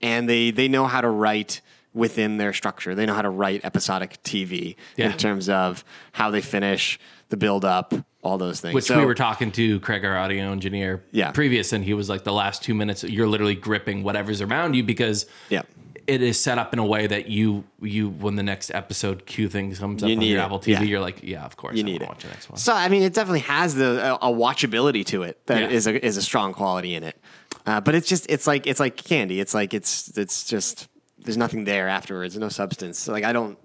and 0.02 0.30
they 0.30 0.52
they 0.52 0.68
know 0.68 0.88
how 0.88 1.02
to 1.02 1.10
write 1.10 1.62
within 1.94 2.38
their 2.38 2.54
structure. 2.54 2.96
They 2.96 3.06
know 3.06 3.14
how 3.14 3.22
to 3.22 3.30
write 3.30 3.66
episodic 3.66 4.24
TV 4.24 4.78
Yeah. 4.96 5.12
in 5.12 5.18
terms 5.18 5.50
of 5.50 5.84
how 6.14 6.32
they 6.32 6.40
finish, 6.42 6.98
the 7.32 7.38
build 7.38 7.66
up, 7.66 7.94
all 8.22 8.38
those 8.38 8.60
things. 8.62 8.76
Which 8.76 8.86
So- 8.86 9.00
we 9.00 9.06
were 9.06 9.16
talking 9.16 9.52
to 9.54 9.80
Craig, 9.80 10.06
our 10.06 10.18
audio 10.18 10.52
engineer, 10.52 11.04
Yeah. 11.12 11.32
previous, 11.32 11.74
and 11.74 11.84
he 11.84 11.94
was 11.96 12.08
like, 12.10 12.24
the 12.24 12.32
last 12.34 12.62
two 12.62 12.76
minutes, 12.76 13.04
you're 13.04 13.28
literally 13.28 13.56
gripping 13.56 14.04
whatever's 14.04 14.42
around 14.42 14.76
you 14.76 14.84
because 14.84 15.26
Yeah. 15.50 15.64
it 16.08 16.22
is 16.22 16.40
set 16.40 16.58
up 16.58 16.74
in 16.74 16.80
a 16.80 16.86
way 16.86 17.08
that 17.08 17.28
you 17.30 17.64
you 17.82 18.10
when 18.10 18.36
the 18.36 18.44
next 18.44 18.70
episode 18.74 19.26
cue 19.26 19.48
thing 19.50 19.74
comes 19.74 20.04
up 20.04 20.10
You 20.10 20.16
on 20.18 20.22
your 20.22 20.40
it. 20.40 20.42
Apple 20.42 20.60
TV, 20.60 20.72
Yeah. 20.74 20.82
you're 20.84 21.00
like, 21.00 21.20
yeah, 21.24 21.44
of 21.46 21.56
course, 21.58 21.76
You 21.76 21.82
I 21.82 21.86
need 21.86 22.02
wanna. 22.02 22.12
Watch 22.14 22.24
the 22.24 22.30
next 22.30 22.50
one. 22.50 22.58
So 22.60 22.74
I 22.74 22.88
mean, 22.90 23.02
it 23.02 23.14
definitely 23.14 23.40
has 23.42 23.74
the 23.76 24.14
a, 24.22 24.30
a 24.30 24.34
watchability 24.34 25.06
to 25.08 25.24
it 25.24 25.40
that 25.48 25.62
Yeah. 25.62 25.68
is 25.70 25.88
a 25.88 26.06
is 26.06 26.18
a 26.18 26.22
strong 26.22 26.54
quality 26.54 26.94
in 26.96 27.04
it. 27.04 27.18
Uh, 27.66 27.80
but 27.82 27.96
it's 27.96 28.08
just 28.10 28.26
it's 28.30 28.46
like 28.48 28.68
it's 28.68 28.80
like 28.80 28.98
candy. 28.98 29.40
It's 29.40 29.54
like 29.54 29.74
it's 29.74 30.16
it's 30.18 30.44
just 30.44 30.88
there's 31.24 31.38
nothing 31.38 31.64
there 31.64 31.88
afterwards. 31.88 32.38
No 32.38 32.50
substance. 32.50 33.08
Like 33.08 33.24
I 33.24 33.32
don't. 33.34 33.58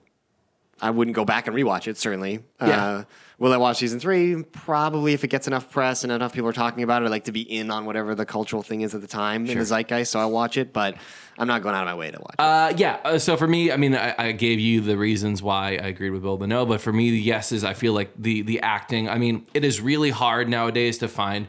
I 0.80 0.90
wouldn't 0.90 1.14
go 1.14 1.24
back 1.24 1.46
and 1.46 1.56
rewatch 1.56 1.86
it. 1.88 1.96
Certainly. 1.96 2.40
Yeah. 2.60 2.84
Uh, 2.86 3.04
will 3.38 3.52
I 3.52 3.56
watch 3.56 3.78
season 3.78 3.98
three? 4.00 4.42
Probably 4.42 5.14
if 5.14 5.24
it 5.24 5.28
gets 5.28 5.46
enough 5.46 5.70
press 5.70 6.04
and 6.04 6.12
enough 6.12 6.32
people 6.34 6.48
are 6.48 6.52
talking 6.54 6.82
about 6.82 7.02
it. 7.02 7.06
I 7.06 7.08
like 7.08 7.24
to 7.24 7.32
be 7.32 7.40
in 7.40 7.70
on 7.70 7.86
whatever 7.86 8.14
the 8.14 8.26
cultural 8.26 8.62
thing 8.62 8.82
is 8.82 8.94
at 8.94 9.00
the 9.00 9.06
time 9.06 9.46
in 9.46 9.58
the 9.58 9.64
zeitgeist. 9.64 10.10
So 10.12 10.20
I'll 10.20 10.30
watch 10.30 10.56
it, 10.58 10.72
but 10.74 10.96
I'm 11.38 11.46
not 11.48 11.62
going 11.62 11.74
out 11.74 11.82
of 11.82 11.86
my 11.86 11.94
way 11.94 12.10
to 12.10 12.18
watch 12.18 12.34
it. 12.38 12.40
Uh, 12.40 12.72
yeah. 12.76 12.98
Uh, 13.04 13.18
so 13.18 13.36
for 13.36 13.46
me, 13.46 13.72
I 13.72 13.76
mean, 13.78 13.94
I, 13.94 14.14
I 14.18 14.32
gave 14.32 14.60
you 14.60 14.80
the 14.82 14.98
reasons 14.98 15.42
why 15.42 15.70
I 15.70 15.88
agreed 15.88 16.10
with 16.10 16.22
Bill 16.22 16.36
no, 16.38 16.66
but 16.66 16.80
for 16.82 16.92
me, 16.92 17.10
the 17.10 17.18
yes 17.20 17.52
is 17.52 17.64
I 17.64 17.72
feel 17.74 17.92
like 17.94 18.10
the 18.18 18.42
the 18.42 18.60
acting. 18.60 19.08
I 19.08 19.16
mean, 19.18 19.46
it 19.54 19.64
is 19.64 19.80
really 19.80 20.10
hard 20.10 20.48
nowadays 20.48 20.98
to 20.98 21.08
find 21.08 21.48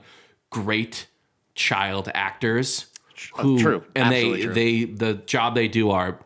great 0.50 1.08
child 1.56 2.10
actors 2.14 2.86
who, 3.40 3.58
Uh, 3.58 3.62
true. 3.62 3.84
and 3.96 4.06
Absolutely 4.14 4.38
they 4.38 4.44
true. 4.46 4.54
they 4.54 4.84
the 4.86 5.14
job 5.26 5.56
they 5.56 5.68
do 5.68 5.90
are 5.92 6.20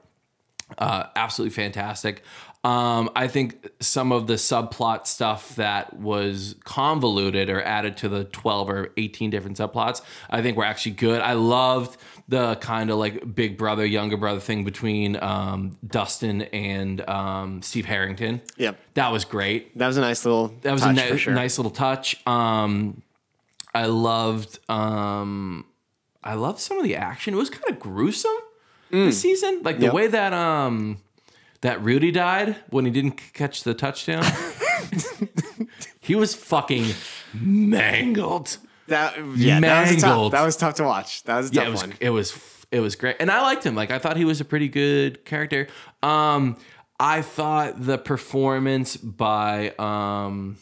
uh, 0.78 1.06
absolutely 1.16 1.54
fantastic. 1.54 2.24
Um, 2.64 3.10
I 3.16 3.28
think 3.28 3.70
some 3.80 4.12
of 4.12 4.28
the 4.28 4.36
subplot 4.36 5.08
stuff 5.08 5.56
that 5.56 5.94
was 5.98 6.56
convoluted 6.64 7.50
or 7.50 7.60
added 7.64 7.98
to 7.98 8.10
the 8.10 8.26
12 8.26 8.70
or 8.70 8.90
18 8.98 9.32
different 9.32 9.58
subplots, 9.58 10.02
I 10.30 10.44
think 10.44 10.58
were 10.58 10.64
actually 10.64 10.92
good. 10.92 11.22
I 11.22 11.34
loved 11.34 11.98
the 12.28 12.56
kind 12.58 12.92
of 12.92 12.98
like 12.98 13.34
big 13.34 13.58
brother, 13.58 13.84
younger 13.84 14.16
brother 14.16 14.40
thing 14.40 14.64
between 14.64 15.18
um, 15.24 15.76
Dustin 15.86 16.44
and 16.44 17.02
um, 17.10 17.64
Steve 17.64 17.86
Harrington. 17.86 18.42
Yep. 18.58 18.80
That 18.94 19.12
was 19.12 19.26
great. 19.26 19.76
that 19.80 19.88
was 19.88 19.98
a 19.98 20.02
nice 20.02 20.24
little. 20.24 20.50
That 20.62 20.72
was 20.74 20.82
touch 20.84 20.98
a 20.98 21.12
ni- 21.14 21.18
sure. 21.18 21.34
nice 21.34 21.58
little 21.58 21.72
touch. 21.72 22.16
Um, 22.28 23.02
I 23.74 23.88
loved. 23.88 24.60
Um, 24.70 25.66
I 26.24 26.36
loved 26.36 26.60
some 26.60 26.78
of 26.78 26.84
the 26.84 26.96
action. 26.96 27.34
It 27.34 27.38
was 27.38 27.50
kind 27.50 27.70
of 27.70 27.80
gruesome 27.80 28.32
this 28.92 29.20
season, 29.20 29.62
like 29.64 29.78
the 29.80 29.86
Mm. 29.88 29.88
Yep. 29.88 29.94
way 29.94 30.08
that 30.08 30.34
um 30.34 30.98
that 31.62 31.82
Rudy 31.84 32.12
died 32.12 32.56
when 32.70 32.86
he 32.86 32.92
didn't 32.92 33.20
catch 33.34 33.64
the 33.64 33.74
touchdown. 33.74 34.24
he 36.00 36.16
was 36.16 36.34
fucking 36.36 36.86
mangled. 37.34 38.58
That 38.88 39.16
yeah, 39.38 39.60
that 39.62 39.94
was, 39.94 40.02
tough, 40.02 40.32
that 40.32 40.44
was 40.44 40.58
tough 40.58 40.76
to 40.76 40.84
watch. 40.84 41.24
That 41.24 41.38
was 41.38 41.52
a 41.52 41.54
Yeah, 41.54 41.62
tough 41.62 41.68
it 41.68 41.72
was 41.72 41.82
one. 41.82 41.94
it 42.02 42.10
was 42.10 42.66
it 42.72 42.80
was 42.80 42.96
great, 42.96 43.18
and 43.20 43.30
I 43.32 43.42
liked 43.42 43.64
him. 43.66 43.76
Like 43.76 43.92
I 43.92 44.00
thought 44.00 44.18
he 44.18 44.26
was 44.26 44.42
a 44.42 44.46
pretty 44.46 44.68
good 44.68 45.24
character. 45.26 45.68
Um, 46.04 46.58
I 47.00 47.22
thought 47.22 47.84
the 47.86 47.98
performance 47.98 48.98
by 48.98 49.70
um 49.80 50.58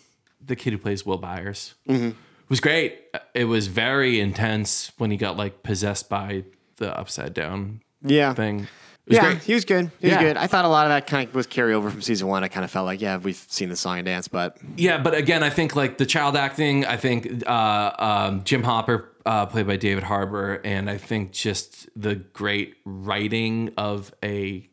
the 0.45 0.55
kid 0.55 0.73
who 0.73 0.77
plays 0.79 1.05
Will 1.05 1.17
Byers 1.17 1.75
Mm-hmm. 1.87 2.11
was 2.49 2.59
great. 2.59 2.99
It 3.33 3.45
was 3.45 3.67
very 3.67 4.19
intense 4.19 4.91
when 4.97 5.11
he 5.11 5.17
got 5.17 5.37
like 5.37 5.63
possessed 5.63 6.09
by 6.09 6.43
the 6.77 6.95
upside 6.97 7.33
down 7.33 7.81
Yeah. 8.03 8.33
thing. 8.33 8.67
Was 9.09 9.15
Yeah, 9.17 9.25
great. 9.31 9.41
he 9.43 9.53
was 9.55 9.65
good. 9.65 9.91
He 9.99 10.07
was 10.07 10.17
good. 10.17 10.37
I 10.37 10.45
thought 10.47 10.63
a 10.65 10.69
lot 10.69 10.85
of 10.85 10.91
that 10.91 11.07
kind 11.07 11.27
of 11.27 11.33
was 11.35 11.47
carryover 11.47 11.91
from 11.91 12.01
season 12.01 12.27
one. 12.27 12.43
I 12.43 12.47
kind 12.47 12.63
of 12.63 12.69
felt 12.71 12.85
like, 12.85 13.01
yeah, 13.01 13.17
we've 13.17 13.35
seen 13.49 13.67
the 13.69 13.75
song 13.75 13.97
and 13.97 14.05
dance, 14.05 14.27
but 14.27 14.57
Yeah, 14.77 14.99
but 14.99 15.15
again, 15.15 15.41
I 15.43 15.49
think 15.49 15.75
like 15.75 15.97
the 15.97 16.05
child 16.05 16.37
acting. 16.37 16.85
I 16.85 16.95
think 16.95 17.43
uh, 17.47 17.91
um, 17.97 18.43
Jim 18.43 18.61
Hopper, 18.63 19.09
uh, 19.25 19.45
played 19.47 19.65
by 19.67 19.75
David 19.77 20.03
Harbour, 20.03 20.61
and 20.63 20.89
I 20.89 20.97
think 20.97 21.31
just 21.31 21.89
the 21.95 22.15
great 22.15 22.75
writing 22.85 23.71
of 23.77 24.13
a 24.23 24.69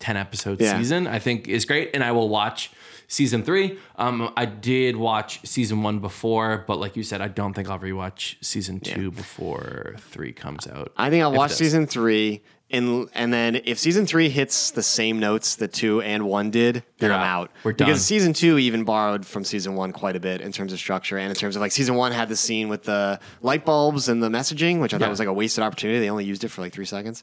ten 0.00 0.16
episode 0.16 0.60
Yeah. 0.60 0.76
season. 0.76 1.06
I 1.06 1.18
think 1.20 1.46
is 1.48 1.64
great, 1.64 1.90
and 1.94 2.02
I 2.04 2.12
will 2.12 2.28
watch 2.28 2.70
season 3.08 3.42
three. 3.42 3.78
Um, 3.96 4.32
I 4.36 4.44
did 4.44 4.96
watch 4.96 5.40
season 5.46 5.82
one 5.82 5.98
before, 6.00 6.64
but 6.66 6.78
like 6.78 6.96
you 6.96 7.02
said, 7.02 7.20
I 7.20 7.28
don't 7.28 7.54
think 7.54 7.68
I'll 7.70 7.78
rewatch 7.78 8.36
season 8.44 8.80
two 8.80 9.10
before 9.10 9.94
three 9.98 10.32
comes 10.32 10.66
out. 10.66 10.92
I 10.96 11.10
think 11.10 11.22
I'll 11.22 11.32
watch 11.32 11.52
season 11.52 11.86
three. 11.86 12.42
And, 12.70 13.08
and 13.14 13.32
then 13.32 13.62
if 13.64 13.78
season 13.78 14.04
three 14.04 14.28
hits 14.28 14.70
the 14.72 14.82
same 14.82 15.18
notes 15.18 15.56
that 15.56 15.72
two 15.72 16.02
and 16.02 16.24
one 16.26 16.50
did, 16.50 16.82
then 16.98 17.10
I'm 17.10 17.22
out. 17.22 17.50
We're 17.64 17.72
done. 17.72 17.88
Because 17.88 18.04
season 18.04 18.34
two 18.34 18.58
even 18.58 18.84
borrowed 18.84 19.24
from 19.24 19.42
season 19.44 19.74
one 19.74 19.92
quite 19.92 20.16
a 20.16 20.20
bit 20.20 20.42
in 20.42 20.52
terms 20.52 20.74
of 20.74 20.78
structure 20.78 21.16
and 21.16 21.30
in 21.30 21.34
terms 21.34 21.56
of 21.56 21.60
like 21.60 21.72
season 21.72 21.94
one 21.94 22.12
had 22.12 22.28
the 22.28 22.36
scene 22.36 22.68
with 22.68 22.82
the 22.82 23.20
light 23.40 23.64
bulbs 23.64 24.10
and 24.10 24.22
the 24.22 24.28
messaging, 24.28 24.80
which 24.80 24.92
I 24.92 24.96
Yeah. 24.98 25.04
thought 25.04 25.10
was 25.10 25.18
like 25.18 25.28
a 25.28 25.32
wasted 25.32 25.64
opportunity. 25.64 25.98
They 26.00 26.10
only 26.10 26.26
used 26.26 26.44
it 26.44 26.48
for 26.48 26.60
like 26.60 26.74
three 26.74 26.84
seconds. 26.84 27.22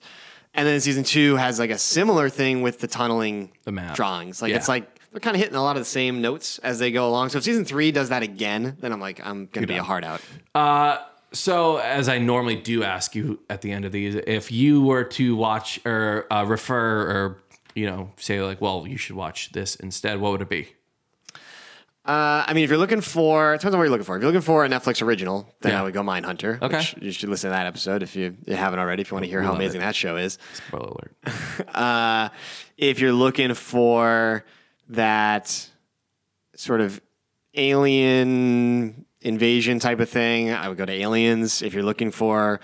And 0.55 0.67
then 0.67 0.79
season 0.79 1.03
two 1.03 1.35
has 1.35 1.59
like 1.59 1.69
a 1.69 1.77
similar 1.77 2.27
thing 2.29 2.63
with 2.63 2.79
the 2.79 2.87
tunneling 2.87 3.51
The 3.65 3.71
map. 3.71 3.95
drawings. 3.95 4.41
Like 4.41 4.49
Yeah. 4.49 4.57
it's 4.57 4.67
like 4.69 4.89
they're 5.11 5.19
kind 5.19 5.35
of 5.35 5.41
hitting 5.41 5.55
a 5.55 5.61
lot 5.63 5.75
of 5.75 5.81
the 5.81 5.85
same 5.85 6.21
notes 6.21 6.57
as 6.59 6.79
they 6.79 6.91
go 6.91 7.07
along. 7.07 7.29
So 7.29 7.37
if 7.37 7.43
season 7.43 7.65
three 7.65 7.91
does 7.91 8.09
that 8.09 8.23
again, 8.23 8.77
then 8.79 8.91
I'm 8.91 8.99
like, 8.99 9.21
I'm 9.23 9.47
gonna 9.51 9.67
be 9.67 9.77
a 9.77 9.83
hard 9.83 10.03
out. 10.03 10.21
Uh, 10.55 10.97
So, 11.35 11.77
as 11.77 12.07
I 12.09 12.17
normally 12.17 12.55
do 12.55 12.83
ask 12.83 13.13
you 13.13 13.39
at 13.49 13.61
the 13.61 13.71
end 13.71 13.83
of 13.85 13.91
these, 13.91 14.15
if 14.15 14.51
you 14.51 14.81
were 14.81 15.03
to 15.03 15.35
watch 15.35 15.79
or 15.85 16.25
uh, 16.31 16.45
refer 16.45 17.01
or 17.01 17.43
you 17.75 17.85
know 17.85 18.11
say 18.17 18.41
like, 18.41 18.61
well, 18.61 18.85
you 18.87 18.97
should 18.97 19.15
watch 19.15 19.51
this 19.51 19.75
instead, 19.75 20.19
what 20.21 20.31
would 20.31 20.41
it 20.41 20.49
be? 20.49 20.69
Uh, 22.07 22.45
I 22.47 22.53
mean, 22.53 22.63
if 22.63 22.69
you're 22.69 22.77
looking 22.77 23.01
for, 23.01 23.55
it 23.55 23.57
depends 23.61 23.73
on 23.73 23.79
what 23.79 23.85
you're 23.85 23.89
looking 23.91 24.05
for. 24.05 24.15
If 24.15 24.21
you're 24.21 24.31
looking 24.31 24.45
for 24.45 24.63
a 24.63 24.69
Netflix 24.69 25.01
original, 25.01 25.51
then 25.61 25.71
Yeah. 25.71 25.79
I 25.79 25.83
would 25.83 25.93
go 25.95 26.03
Mindhunter. 26.03 26.61
Okay. 26.61 26.77
Which 26.77 26.95
you 27.01 27.11
should 27.11 27.29
listen 27.29 27.49
to 27.49 27.55
that 27.55 27.65
episode 27.65 28.03
if 28.03 28.15
you, 28.15 28.37
you 28.45 28.55
haven't 28.55 28.77
already, 28.77 29.01
if 29.01 29.09
you 29.09 29.15
want 29.15 29.23
to 29.25 29.29
hear 29.29 29.41
how 29.41 29.53
amazing 29.55 29.81
it. 29.81 29.85
that 29.85 29.95
show 29.95 30.15
is. 30.15 30.37
Spoiler 30.67 30.85
alert. 30.87 31.15
Uh, 31.75 32.29
if 32.77 32.99
you're 32.99 33.11
looking 33.11 33.55
for 33.55 34.45
that 34.89 35.67
sort 36.55 36.79
of 36.79 37.01
alien 37.55 39.05
invasion 39.25 39.79
type 39.79 39.99
of 39.99 40.09
thing, 40.09 40.51
I 40.51 40.69
would 40.69 40.77
go 40.77 40.85
to 40.85 40.93
Aliens. 40.93 41.61
If 41.61 41.73
you're 41.73 41.83
looking 41.83 42.11
for 42.11 42.59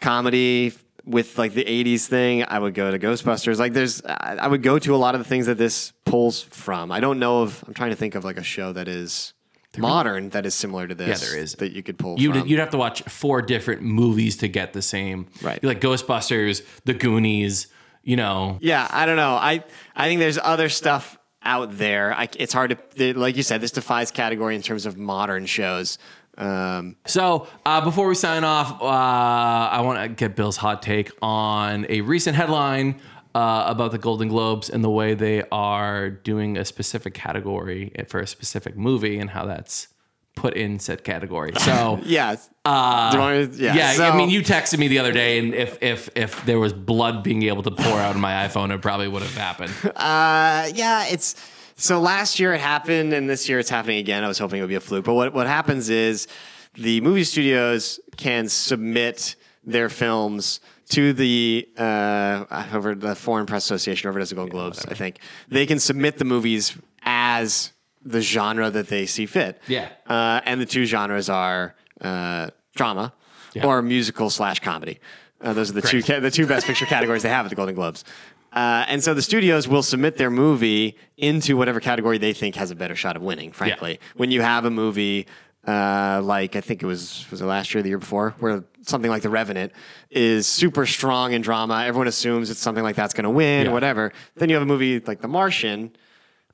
comedy 0.00 0.72
with 1.04 1.38
like 1.38 1.54
the 1.54 1.64
80s 1.64 2.06
thing, 2.06 2.44
I 2.44 2.58
would 2.58 2.74
go 2.74 2.90
to 2.90 2.98
Ghostbusters. 2.98 3.58
Like 3.58 3.72
there's, 3.72 4.02
I 4.04 4.46
would 4.46 4.62
go 4.62 4.78
to 4.78 4.94
a 4.94 4.98
lot 4.98 5.14
of 5.14 5.20
the 5.20 5.24
things 5.24 5.46
that 5.46 5.56
this 5.58 5.92
pulls 6.04 6.42
from. 6.42 6.92
I 6.92 7.00
don't 7.00 7.18
know 7.18 7.44
if, 7.44 7.62
I'm 7.66 7.74
trying 7.74 7.90
to 7.90 7.96
think 7.96 8.14
of 8.14 8.24
like 8.24 8.36
a 8.36 8.42
show 8.42 8.72
that 8.72 8.88
is 8.88 9.32
modern 9.78 10.30
that 10.30 10.46
is 10.46 10.54
similar 10.54 10.86
to 10.88 10.94
this. 10.94 11.22
Yeah, 11.22 11.28
there 11.28 11.38
is. 11.38 11.54
That 11.56 11.72
you 11.72 11.82
could 11.82 11.98
pull 11.98 12.18
You'd, 12.18 12.34
from. 12.36 12.46
you'd 12.48 12.58
have 12.58 12.70
to 12.70 12.78
watch 12.78 13.02
four 13.02 13.42
different 13.42 13.82
movies 13.82 14.38
to 14.38 14.48
get 14.48 14.72
the 14.72 14.82
same. 14.82 15.26
Right. 15.42 15.62
Like 15.62 15.80
Ghostbusters, 15.80 16.64
The 16.84 16.94
Goonies. 16.94 17.68
You 18.02 18.14
know. 18.14 18.58
Yeah, 18.60 18.86
I 18.88 19.04
don't 19.04 19.16
know. 19.16 19.34
I 19.34 19.64
I 19.96 20.06
think 20.06 20.20
there's 20.20 20.38
other 20.38 20.68
stuff 20.68 21.15
out 21.46 21.78
there. 21.78 22.12
I, 22.12 22.28
it's 22.38 22.52
hard 22.52 22.78
to, 22.96 23.18
like 23.18 23.36
you 23.36 23.42
said, 23.42 23.60
this 23.60 23.70
defies 23.70 24.10
category 24.10 24.54
in 24.56 24.62
terms 24.62 24.84
of 24.84 24.96
modern 24.98 25.46
shows. 25.46 25.98
Um, 26.36 26.96
So 27.06 27.46
uh, 27.64 27.80
before 27.82 28.08
we 28.08 28.14
sign 28.14 28.44
off, 28.44 28.82
uh, 28.82 28.84
I 28.84 29.80
want 29.80 30.02
to 30.02 30.08
get 30.08 30.36
Bill's 30.36 30.58
hot 30.58 30.82
take 30.82 31.10
on 31.22 31.86
a 31.88 32.02
recent 32.02 32.36
headline 32.36 33.00
uh, 33.34 33.64
about 33.66 33.92
the 33.92 33.98
Golden 33.98 34.28
Globes 34.28 34.68
and 34.68 34.84
the 34.84 34.90
way 34.90 35.14
they 35.14 35.42
are 35.50 36.10
doing 36.10 36.58
a 36.58 36.64
specific 36.64 37.14
category 37.14 37.92
for 38.08 38.20
a 38.20 38.26
specific 38.26 38.76
movie 38.76 39.18
and 39.18 39.30
how 39.30 39.46
that's 39.46 39.88
put 40.36 40.54
in 40.54 40.78
said 40.78 41.02
category. 41.02 41.50
So. 41.58 41.98
yes, 42.04 42.48
Uh, 42.64 43.10
Do 43.10 43.16
you 43.16 43.22
want 43.22 43.36
me 43.50 43.56
to- 43.56 43.62
yeah. 43.64 43.74
Yeah, 43.74 43.92
so- 43.94 44.04
I 44.10 44.16
mean, 44.16 44.30
you 44.30 44.42
texted 44.42 44.78
me 44.78 44.86
the 44.86 45.00
other 45.00 45.10
day, 45.12 45.38
and 45.40 45.52
if 45.54 45.82
if 45.82 46.08
if 46.14 46.44
there 46.46 46.60
was 46.60 46.72
blood 46.72 47.24
being 47.24 47.42
able 47.42 47.64
to 47.64 47.70
pour 47.72 47.98
out 47.98 48.14
of 48.14 48.20
my 48.20 48.46
iPhone, 48.46 48.72
it 48.72 48.80
probably 48.80 49.08
would 49.08 49.22
have 49.22 49.36
happened. 49.36 49.72
Uh, 49.96 50.68
yeah, 50.74 51.06
it's 51.08 51.34
so 51.76 52.00
last 52.00 52.38
year 52.38 52.54
it 52.54 52.60
happened, 52.60 53.12
and 53.12 53.28
this 53.28 53.48
year 53.48 53.58
it's 53.58 53.70
happening 53.70 53.98
again. 53.98 54.22
I 54.24 54.28
was 54.28 54.38
hoping 54.38 54.58
it 54.58 54.62
would 54.62 54.68
be 54.68 54.76
a 54.76 54.80
fluke, 54.80 55.04
but 55.04 55.14
what 55.14 55.34
what 55.34 55.46
happens 55.46 55.88
is 55.90 56.28
the 56.74 57.00
movie 57.00 57.24
studios 57.24 57.98
can 58.16 58.48
submit 58.48 59.34
their 59.64 59.88
films 59.88 60.60
to 60.90 61.12
the 61.12 61.66
uh, 61.78 62.44
over 62.72 62.94
the 62.94 63.14
Foreign 63.14 63.46
Press 63.46 63.64
Association, 63.64 64.08
over 64.08 64.20
at 64.20 64.28
the 64.28 64.34
Golden 64.34 64.52
Globes. 64.52 64.84
I 64.86 64.94
think 64.94 65.18
they 65.48 65.66
can 65.66 65.78
submit 65.80 66.18
the 66.18 66.24
movies 66.24 66.76
as 67.02 67.72
the 68.06 68.20
genre 68.20 68.70
that 68.70 68.88
they 68.88 69.06
see 69.06 69.26
fit. 69.26 69.60
Yeah. 69.66 69.88
uh, 70.06 70.40
and 70.44 70.60
the 70.60 70.66
two 70.66 70.84
genres 70.86 71.28
are 71.28 71.74
uh, 72.00 72.50
drama 72.74 73.12
Yeah. 73.54 73.66
or 73.66 73.82
musical 73.82 74.30
slash 74.30 74.60
comedy. 74.60 75.00
Uh, 75.40 75.52
those 75.52 75.70
are 75.70 75.74
the 75.74 75.82
two 75.82 76.00
the 76.02 76.30
two 76.30 76.46
best 76.46 76.66
picture 76.66 76.86
categories 76.96 77.22
they 77.22 77.28
have 77.28 77.44
at 77.46 77.50
the 77.50 77.56
Golden 77.56 77.74
Globes. 77.74 78.04
Uh, 78.52 78.86
and 78.88 79.02
so 79.04 79.12
the 79.12 79.20
studios 79.20 79.68
will 79.68 79.82
submit 79.82 80.16
their 80.16 80.30
movie 80.30 80.96
into 81.18 81.56
whatever 81.58 81.78
category 81.80 82.16
they 82.16 82.32
think 82.32 82.54
has 82.54 82.70
a 82.70 82.74
better 82.74 82.96
shot 82.96 83.14
of 83.16 83.22
winning. 83.22 83.52
Frankly, 83.52 84.00
when 84.16 84.30
you 84.30 84.40
have 84.40 84.64
a 84.64 84.70
movie 84.70 85.26
uh, 85.66 86.20
like 86.22 86.54
I 86.56 86.60
think 86.60 86.82
it 86.82 86.86
was 86.86 87.26
was 87.30 87.40
it 87.40 87.44
last 87.44 87.74
year, 87.74 87.80
or 87.80 87.82
the 87.82 87.88
year 87.90 87.98
before, 87.98 88.34
where 88.38 88.62
something 88.82 89.10
like 89.10 89.22
The 89.22 89.28
Revenant 89.30 89.72
is 90.10 90.46
super 90.46 90.86
strong 90.86 91.32
in 91.32 91.42
drama, 91.42 91.84
everyone 91.84 92.06
assumes 92.06 92.50
it's 92.50 92.60
something 92.60 92.84
like 92.84 92.94
that's 92.96 93.14
going 93.14 93.24
to 93.24 93.30
win, 93.30 93.66
Yeah. 93.66 93.72
whatever. 93.72 94.12
Then 94.36 94.48
you 94.48 94.54
have 94.54 94.62
a 94.62 94.66
movie 94.66 95.00
like 95.00 95.20
The 95.20 95.28
Martian, 95.28 95.90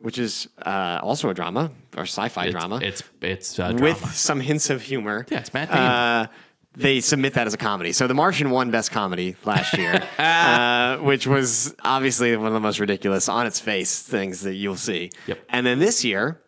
which 0.02 0.18
is 0.18 0.48
uh, 0.64 1.00
also 1.02 1.30
a 1.30 1.34
drama 1.34 1.70
or 1.96 2.02
sci-fi 2.02 2.44
It's, 2.46 2.52
drama 2.52 2.80
It's 2.82 3.02
it's 3.20 3.58
uh, 3.58 3.72
drama. 3.72 3.82
with 3.82 4.14
some 4.14 4.40
hints 4.40 4.68
of 4.70 4.82
humor. 4.82 5.26
Yeah, 5.30 5.38
it's 5.40 5.54
Matt 5.54 5.68
Damon. 5.68 5.82
Uh, 5.84 6.26
they 6.74 7.00
submit 7.00 7.34
that 7.34 7.46
as 7.46 7.52
a 7.54 7.58
comedy. 7.58 7.92
So 7.92 8.06
The 8.06 8.14
Martian 8.14 8.48
won 8.50 8.70
Best 8.70 8.90
Comedy 8.90 9.36
last 9.44 9.76
year, 9.76 10.02
uh, 10.18 10.96
which 10.98 11.26
was 11.26 11.74
obviously 11.84 12.34
one 12.36 12.46
of 12.46 12.52
the 12.54 12.60
most 12.60 12.80
ridiculous, 12.80 13.28
on 13.28 13.46
its 13.46 13.60
face 13.60 14.02
things 14.02 14.40
that 14.42 14.54
you'll 14.54 14.76
see. 14.76 15.10
Yep. 15.26 15.38
And 15.50 15.66
then 15.66 15.78
this 15.80 16.02
year, 16.02 16.40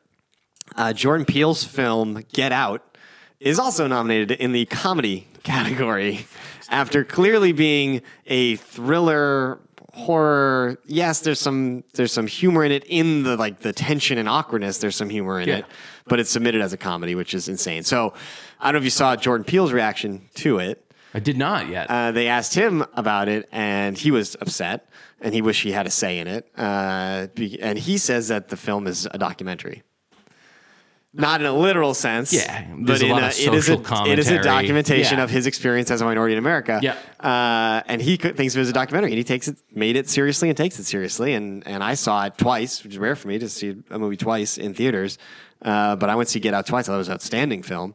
uh, 0.76 0.92
Jordan 0.94 1.26
Peele's 1.26 1.64
film 1.64 2.24
Get 2.32 2.52
Out 2.52 2.96
is 3.38 3.58
also 3.58 3.86
nominated 3.86 4.30
in 4.30 4.52
the 4.52 4.64
comedy 4.64 5.28
category 5.42 6.26
after 6.70 7.04
clearly 7.04 7.52
being 7.52 8.00
a 8.26 8.56
thriller 8.56 9.58
horror. 9.94 10.78
Yes, 10.86 11.20
there's 11.20 11.40
some 11.40 11.84
there's 11.94 12.12
some 12.12 12.26
humor 12.26 12.64
in 12.64 12.72
it 12.72 12.84
in 12.86 13.22
the 13.22 13.36
like 13.36 13.60
the 13.60 13.72
tension 13.72 14.18
and 14.18 14.28
awkwardness. 14.28 14.78
There's 14.78 14.96
some 14.96 15.08
humor 15.10 15.40
in 15.40 15.48
Yeah. 15.48 15.56
it, 15.58 15.64
but 16.06 16.20
it's 16.20 16.30
submitted 16.30 16.60
as 16.60 16.72
a 16.72 16.76
comedy, 16.76 17.14
which 17.14 17.34
is 17.34 17.48
insane. 17.48 17.82
So 17.84 18.14
I 18.60 18.66
don't 18.66 18.74
know 18.74 18.78
if 18.78 18.84
you 18.84 18.90
saw 18.90 19.16
Jordan 19.16 19.44
Peele's 19.44 19.72
reaction 19.72 20.28
to 20.36 20.58
it. 20.58 20.80
I 21.14 21.20
did 21.20 21.38
not 21.38 21.68
yet. 21.68 21.88
Uh, 21.88 22.10
they 22.10 22.26
asked 22.26 22.54
him 22.54 22.84
about 22.94 23.28
it, 23.28 23.48
and 23.52 23.96
he 23.96 24.10
was 24.10 24.34
upset, 24.40 24.88
and 25.20 25.32
he 25.32 25.42
wished 25.42 25.62
he 25.62 25.70
had 25.70 25.86
a 25.86 25.90
say 25.90 26.18
in 26.18 26.26
it. 26.26 26.50
Uh, 26.58 27.28
and 27.62 27.78
he 27.78 27.98
says 27.98 28.28
that 28.28 28.48
the 28.48 28.56
film 28.56 28.88
is 28.88 29.06
a 29.12 29.16
documentary, 29.18 29.84
not 31.16 31.40
in 31.40 31.46
a 31.46 31.52
literal 31.52 31.94
sense. 31.94 32.32
Yeah, 32.32 32.66
but 32.76 33.00
a 33.00 33.06
in 33.06 33.12
of 33.12 33.18
it 33.18 33.28
is 33.28 33.36
social 33.36 33.54
it 33.54 33.58
is 33.58 33.68
a 33.68 33.76
commentary. 33.76 34.42
documentation 34.42 35.18
Yeah. 35.18 35.24
of 35.24 35.30
his 35.30 35.46
experience 35.46 35.90
as 35.90 36.00
a 36.00 36.04
minority 36.04 36.34
in 36.34 36.38
America. 36.38 36.80
Yeah. 36.82 36.96
uh, 37.20 37.82
and 37.86 38.02
he 38.02 38.18
could, 38.18 38.36
thinks 38.36 38.54
of 38.54 38.58
it 38.58 38.62
as 38.62 38.70
a 38.70 38.72
documentary, 38.72 39.10
and 39.12 39.18
he 39.18 39.24
takes 39.24 39.46
it, 39.48 39.56
made 39.72 39.96
it 39.96 40.08
seriously, 40.08 40.48
and 40.48 40.56
takes 40.56 40.78
it 40.78 40.84
seriously. 40.84 41.34
And 41.34 41.66
and 41.66 41.82
I 41.84 41.94
saw 41.94 42.24
it 42.26 42.36
twice, 42.36 42.82
which 42.82 42.92
is 42.94 42.98
rare 42.98 43.14
for 43.16 43.28
me 43.28 43.38
to 43.38 43.48
see 43.48 43.76
a 43.90 43.98
movie 43.98 44.16
twice 44.16 44.58
in 44.58 44.74
theaters. 44.74 45.16
Uh, 45.62 45.96
but 45.96 46.10
I 46.10 46.14
went 46.16 46.28
to 46.28 46.32
see 46.32 46.40
Get 46.40 46.52
Out 46.52 46.66
twice. 46.66 46.84
I 46.84 46.86
thought 46.88 46.94
it 46.96 46.98
was 46.98 47.08
an 47.08 47.14
outstanding 47.14 47.62
film. 47.62 47.94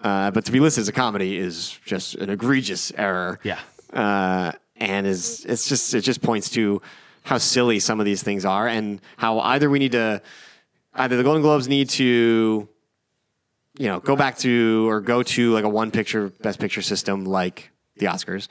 Uh, 0.00 0.30
but 0.30 0.44
to 0.44 0.52
be 0.52 0.60
listed 0.60 0.82
as 0.82 0.88
a 0.88 0.92
comedy 0.92 1.36
is 1.36 1.78
just 1.84 2.14
an 2.16 2.30
egregious 2.30 2.92
error. 2.96 3.38
Yeah. 3.42 3.58
Uh, 3.92 4.52
and 4.76 5.06
is 5.06 5.44
it's 5.44 5.68
just 5.68 5.92
it 5.92 6.02
just 6.02 6.22
points 6.22 6.48
to 6.50 6.80
how 7.24 7.36
silly 7.38 7.78
some 7.80 7.98
of 8.00 8.06
these 8.06 8.22
things 8.22 8.44
are, 8.44 8.66
and 8.68 9.00
how 9.16 9.40
either 9.40 9.68
we 9.68 9.78
need 9.78 9.92
to 9.92 10.22
either 10.98 11.16
the 11.16 11.22
Golden 11.22 11.42
Globes 11.42 11.68
need 11.68 11.88
to 11.90 12.68
you 13.78 13.86
know 13.86 14.00
go 14.00 14.16
back 14.16 14.38
to 14.38 14.88
or 14.88 15.00
go 15.00 15.22
to 15.22 15.52
like 15.52 15.64
a 15.64 15.68
one 15.68 15.90
picture 15.90 16.30
best 16.40 16.58
picture 16.58 16.82
system 16.82 17.24
like 17.24 17.70
the 17.96 18.06
Oscars, 18.06 18.48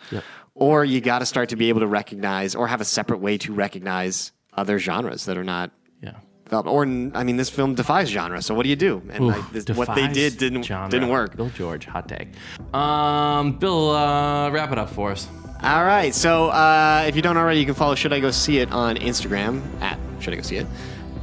or 0.56 0.84
you 0.84 1.02
got 1.02 1.20
to 1.20 1.26
start 1.26 1.50
to 1.50 1.56
be 1.56 1.70
able 1.70 1.82
to 1.82 1.88
recognize 1.88 2.56
or 2.56 2.68
have 2.68 2.82
a 2.82 2.86
separate 2.86 3.20
way 3.20 3.38
to 3.40 3.54
recognize 3.54 4.32
other 4.54 4.80
genres 4.80 5.26
that 5.26 5.38
are 5.38 5.44
not 5.44 5.72
yeah. 6.02 6.14
developed. 6.46 6.68
Or 6.68 6.84
I 6.84 7.24
mean, 7.24 7.38
this 7.38 7.50
film 7.50 7.76
defies 7.76 8.10
genre. 8.10 8.42
So 8.42 8.56
what 8.56 8.64
do 8.64 8.70
you 8.70 8.76
do? 8.76 9.02
And 9.10 9.26
Ooh, 9.26 9.30
I, 9.32 9.42
this, 9.52 9.68
what 9.70 9.94
they 9.96 10.08
did 10.08 10.38
didn't 10.38 10.64
genre. 10.64 10.90
didn't 10.90 11.10
work. 11.10 11.36
Bill 11.38 11.50
George, 11.50 11.86
hot 11.86 12.10
take. 12.10 12.30
Um, 12.74 13.58
Bill, 13.60 13.92
uh, 13.92 14.50
wrap 14.50 14.72
it 14.72 14.78
up 14.78 14.90
for 14.90 15.12
us. 15.12 15.28
All 15.64 15.86
right. 15.86 16.14
So 16.14 16.50
uh, 16.50 17.06
if 17.08 17.16
you 17.16 17.22
don't 17.22 17.38
already, 17.38 17.60
you 17.60 17.66
can 17.66 17.76
follow 17.76 17.96
Should 17.96 18.14
I 18.14 18.20
Go 18.20 18.32
See 18.32 18.60
It 18.60 18.72
on 18.72 18.96
Instagram 18.98 19.62
at 19.82 19.98
Should 20.20 20.34
I 20.34 20.38
Go 20.38 20.44
See 20.44 20.58
It. 20.58 20.68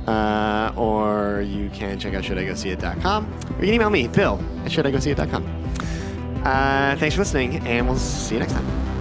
Uh, 0.06 0.72
or 0.76 1.40
you 1.40 1.70
can 1.70 1.98
check 1.98 2.14
out 2.14 2.22
shouldIGoSeeIt.com. 2.24 3.32
Or 3.58 3.60
you 3.60 3.66
can 3.66 3.74
email 3.74 3.90
me, 3.90 4.08
Bill, 4.08 4.38
at 4.64 4.70
shouldIGoSeeIt.com. 4.70 5.64
Uh, 6.44 6.96
thanks 6.96 7.14
for 7.14 7.22
listening, 7.22 7.66
and 7.66 7.88
we'll 7.88 7.96
see 7.96 8.34
you 8.34 8.40
next 8.40 8.52
time. 8.52 8.93